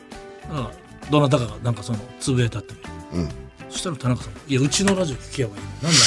[0.52, 0.72] なんか
[1.10, 3.28] どなたかがなんかそのつぶやいたったけどうん。
[3.70, 5.98] そしたら田中さん「いやうちのラジオ聞けばいいのなんで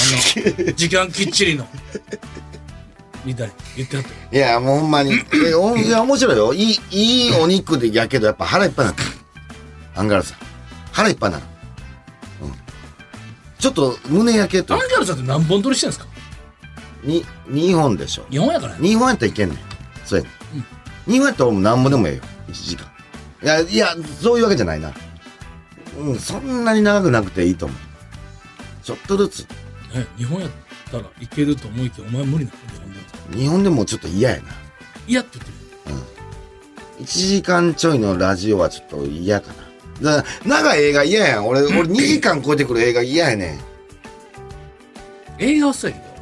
[0.59, 1.67] あんな時間きっちりの」
[3.25, 5.13] みたいに言ってはったよいや、もうほんまに。
[5.13, 6.53] え おいや、面白いよ。
[6.53, 9.05] いい、いいお肉でやけど、やっぱ腹いっぱいになっ
[9.93, 10.01] た。
[10.01, 10.39] アンガールズさん。
[10.91, 11.45] 腹いっぱいになる。
[12.41, 12.53] うん。
[13.57, 14.79] ちょっと胸焼けとアン。
[14.81, 16.05] ガールズさんって何本撮りしてんですか？
[17.01, 18.25] に、2本でしょ。
[18.29, 19.59] 2本やからね2本やったらいけんねん。
[20.03, 20.29] そうやね
[21.07, 21.13] ん。
[21.13, 22.21] 2本やったら俺も何本でもええよ。
[22.49, 22.85] 1時間。
[23.41, 24.91] いや、いや、そういうわけじゃないな。
[25.97, 27.77] うん、そんなに長くなくていいと思う。
[28.83, 29.47] ちょっとずつ。
[29.93, 30.49] え2本やっ
[30.91, 34.43] たらいけると思いきやお前無理なの2本で2本でもちょっと嫌やな。
[35.07, 35.63] いやって言ってる
[36.99, 39.53] 1時間ちょいのラジオはちょっと嫌か
[40.01, 40.21] な。
[40.21, 41.47] だ長い映画嫌やん。
[41.47, 43.59] 俺、 俺2時間超えてくる映画嫌やねん。
[45.39, 46.13] 映画はそうやけど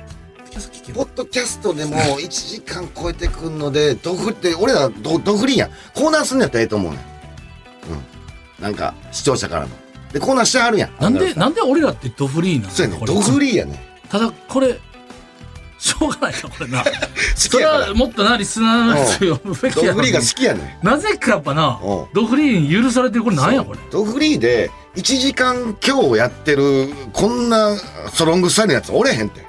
[0.93, 5.69] ポッドキャストでも1時間超えてくんので、ドフって、俺らドドフリーやん。
[5.93, 7.10] コーナーすんのやったらええと思うねん。
[8.61, 8.63] うん。
[8.63, 9.69] なんか、視聴者からの。
[10.13, 10.91] で、コーナーしてはるやん。
[10.99, 12.99] なんでんなんで俺らってドフリーなのそうやねん。
[12.99, 14.09] これドフリーやねん。
[14.09, 14.77] ただこれ
[15.79, 16.91] しょうがないなこれな 好
[17.35, 17.93] そきや。
[17.95, 20.85] もっとなリスナーの人呼ぶべきやドフリーが好きやねん。
[20.85, 29.45] なぜかやっぱなうんドフリーに許されてるこれなんやこれドフリーで1時間今日やってる、こんなストロングスタイルのやつおれへんって。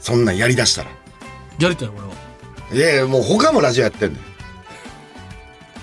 [0.00, 0.90] そんなんやりだしたら。
[1.60, 2.06] やりたい俺は
[2.72, 4.20] いやいや、もう他もラジオやってんねん。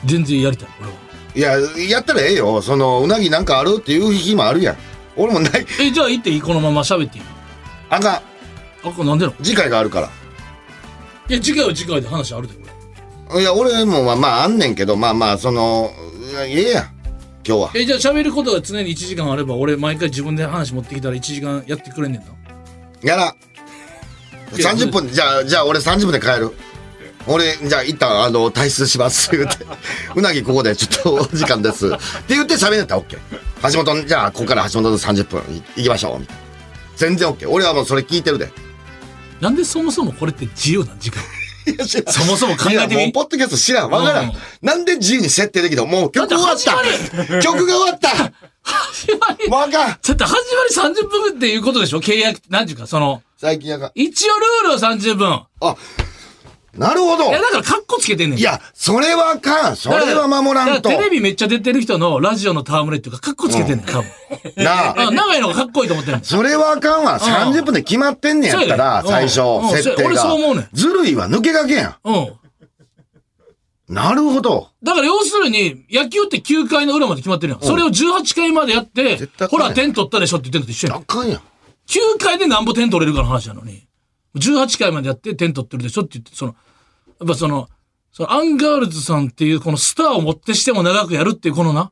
[0.06, 0.94] 全然やりたい俺は
[1.36, 1.58] いや、
[1.90, 2.62] やったらええよ。
[2.62, 4.78] その、うなぎなんかあるっていう日もあるやん。
[5.16, 5.66] 俺もない。
[5.82, 6.42] えじゃあ行っていい？
[6.42, 7.24] このまま喋っていい
[7.90, 8.22] あか
[8.84, 9.32] あこれなんでの？
[9.32, 9.36] ん。
[9.44, 10.10] 次回があるから。
[11.30, 12.54] いや次回は次回で話あるで
[13.32, 15.92] 俺いや、俺もまあまああんねんけど、まあまあ、その、
[16.46, 16.84] ええやん。
[17.46, 17.72] 今日は。
[17.76, 22.28] えじゃあ喋ることが常に1時間あれば俺毎回自分で話持ってきたら1時間やってくれんねんな
[23.02, 23.36] やら。
[24.56, 26.52] いや30分、じゃあ、じゃあ俺30分で帰る。
[27.28, 29.30] 俺、じゃあ一旦、あの、退出します。
[29.32, 29.58] 言うて。
[30.16, 31.88] うなぎここでちょっとお時間です。
[31.88, 31.98] って
[32.30, 33.18] 言って喋れたら OK。
[33.72, 36.20] 橋本、じゃあ、ここから橋本の30分い行きましょう。
[36.20, 36.42] みたいな。
[36.98, 37.50] 全然 OK。
[37.50, 38.52] 俺はもうそれ聞いてるで。
[39.40, 41.22] なんでそもそもこれって自由なん時間？
[42.12, 43.90] そもそも考えていやもうみポッドキャスト知らん。
[43.90, 44.34] わからうんん。
[44.62, 50.34] なんで自由に設定できたもう曲終わった曲が終わった始まりもうあかんちょっと始
[50.78, 52.02] まり30分っていうことでしょ？
[52.02, 53.92] 契約、なんていうか、その、最近あかん。
[53.96, 55.32] 一応ルールは30分。
[55.62, 55.76] あ、
[56.78, 58.40] なるほどいや、だからカッコつけてんねん。
[58.40, 59.76] いや、それはあかん。
[59.76, 64.06] それは守らんとテレビめっちゃ出てる人のラジオの戯れっていうか、カッコつけてんねん、多分。
[64.58, 64.96] なあ。
[65.10, 66.24] あ長いのがかっこいいと思ってんの。
[66.24, 67.20] それはあかんわ。
[67.20, 70.64] 30分で決まってんねやったら、最初、設定俺そう思うねん。
[70.64, 71.30] がずるいわ。
[71.30, 72.16] 抜けがけやうん。
[72.16, 72.28] ん。
[73.90, 74.70] なるほど。
[74.82, 77.62] だから要するに、野球って9回の裏まで決まってるやん。
[77.62, 80.98] それを18回までやってほら、点取ったでしょって言ってんのと一緒やん。
[80.98, 81.38] あかんやん。
[81.38, 81.44] 9
[82.20, 83.86] 回でなんぼ点取れるかの話なのに、
[84.36, 86.56] 18回までやって点取ってるでしょって言って、その、
[87.20, 87.70] やっぱその、
[88.12, 91.92] そのアンガールズさんっていうこのスターをもってしても長くやるっていうこのな、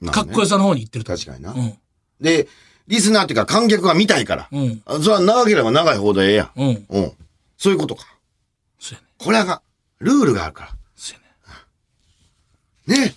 [0.00, 1.12] まあねかっこよさの方に行ってると。
[1.12, 1.52] 確かにな。
[1.52, 1.74] うん。
[2.20, 2.48] で、
[2.86, 4.48] リスナーっていうか観客が見たいから。
[4.52, 4.82] うん。
[4.84, 6.50] あそれは長ければ長いほどええやん。
[6.56, 6.86] うん。
[6.88, 7.12] うん。
[7.56, 8.04] そういうことか。
[8.78, 9.06] そうやね。
[9.18, 9.62] これが、
[10.00, 11.20] ルールがあるかそう
[12.90, 13.04] やね。
[13.04, 13.04] ら。
[13.06, 13.14] ね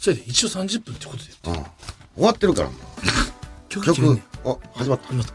[0.00, 1.54] それで一応30分ってことでうん。
[2.14, 2.80] 終わってるから もう。
[3.68, 5.08] 曲曲あ、始まった。
[5.08, 5.34] 始まった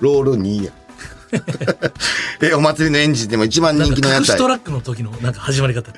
[0.00, 0.72] ロール2や。
[2.42, 5.92] え、お祭りのエンジンでも一番人気のやつトラックの時のなんか始まり方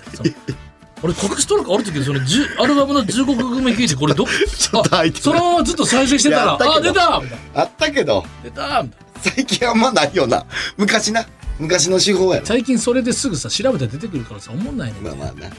[1.03, 4.29] 俺隠しトラックある時その10アルバムの15曲目聞いてこれど ょっ
[4.71, 7.23] と空いてるそのままずっと再生してたらたあ出た
[7.55, 8.85] あったけど、出た
[9.21, 10.45] 最近あんまないよな。
[10.77, 11.27] 昔な。
[11.59, 12.47] 昔の手法やろ。
[12.47, 15.51] 最近それですぐさ調べたら出てくるからさ思んないねんまあまあな。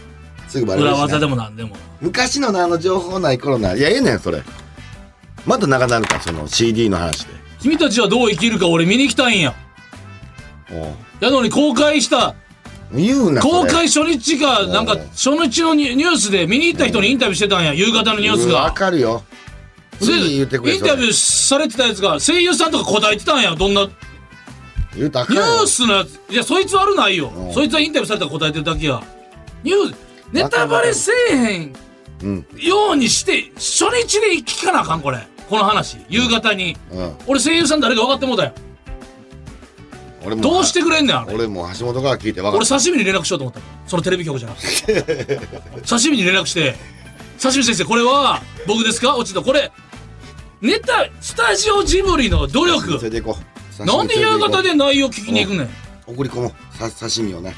[0.48, 3.76] すぐバレる裏技でもなんでも昔のなあの情報ない頃な。
[3.76, 4.42] いや、ええねん、それ。
[5.46, 7.34] また長なるか、その CD の話で。
[7.62, 9.56] 君たちはどう生きるか俺見に行きたいんや。
[11.20, 12.34] やのに公開した
[12.94, 13.42] 言うな。
[13.42, 17.74] 公開初日かなんか初日のニュースで見に行った人にインタビューしてたんや。
[17.74, 19.24] 夕方のニュースうんわがかるよ。
[20.00, 21.10] で次言ってくれインタビュー。
[21.10, 23.88] ーされてたやつが声優さんとか答えてたんやどんな。
[24.96, 26.20] 言うたらあかんニよュースのやつ。
[26.30, 27.30] いやそいつ悪ないよ。
[27.30, 27.54] うん。
[27.54, 29.02] そいつはインタビューされたら答えてるだけや。
[29.64, 29.96] ニュース
[30.34, 31.74] ネタバレせえへん。
[32.58, 35.18] ようにして初日で聞かなあかんこれ
[35.52, 37.16] この話夕方にうん。
[37.28, 38.54] 俺声優さん誰か分かってもうたよ
[40.26, 40.42] 俺も。
[40.42, 42.78] どうしてくれんねんあれ俺も橋本から聞いて分か俺った。
[42.80, 45.40] 刺身に連絡しようと思ったのそのテレビ局じゃなくて
[45.88, 46.76] 刺身に連絡して
[47.42, 49.72] 「刺身先生これは僕ですか?」落ちたこれ
[50.62, 53.40] ネタスタジオジブリの努力連れて行こ
[53.80, 53.86] う。
[53.86, 55.70] なんで夕方で内容聞きに行くねん？
[56.08, 56.52] 送り込もう。
[56.78, 57.54] さ刺身をね。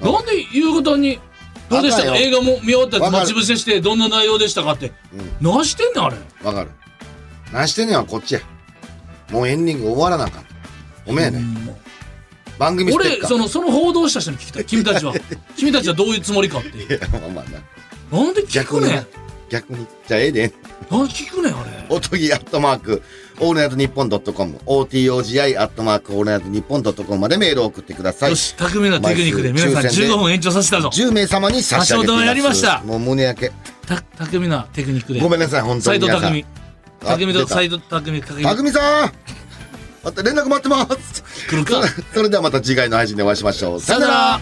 [0.00, 1.20] うんなんで夕方に
[1.68, 2.02] どうでした？
[2.02, 5.52] あか映画も見終わったや待ち伏せしてどんな内容でしたかってうん。
[5.52, 6.70] 何してんねんあれわかる。
[7.54, 8.40] 何してんねんはこっちや。
[9.30, 10.44] もうエンディング終わらなあかん。
[11.06, 11.38] ごめんやね。
[11.38, 11.76] うん
[12.56, 13.28] 番組ステッ俺カー。
[13.28, 15.12] そのその報道した人に聞きたい君たちは
[15.56, 18.20] 君たちはどういうつもりかっていういや、まあまあな。
[18.24, 19.06] なんで聞くねん。
[19.48, 19.86] 逆に。
[20.06, 20.52] じゃあええで。
[20.90, 23.02] なんで聞くねんあれおとぎアットマーク、
[23.40, 28.36] オールナイトニッポンドットコム、OTOGI アットマーク、オールナイトニッポンドットコムまでメールを送ってくださいよ。
[28.36, 32.24] し匠のテクニックで皆さん毎週抽選で15分延長させたぞ10名様に差し上げています。
[32.24, 33.52] 橋本やりましたもう胸焼け。
[33.86, 36.32] た匠なテクニックでごめんなさい、本当斎に皆さん。
[36.32, 36.63] 藤匠
[37.06, 37.54] あ匠と出た。
[37.54, 38.42] 斎藤匠匠。
[38.42, 39.12] たくみさん。
[40.02, 41.24] また連絡待ってます。
[42.12, 43.80] それではまた次回の配信でお会いしましょう。
[43.80, 44.40] さよなら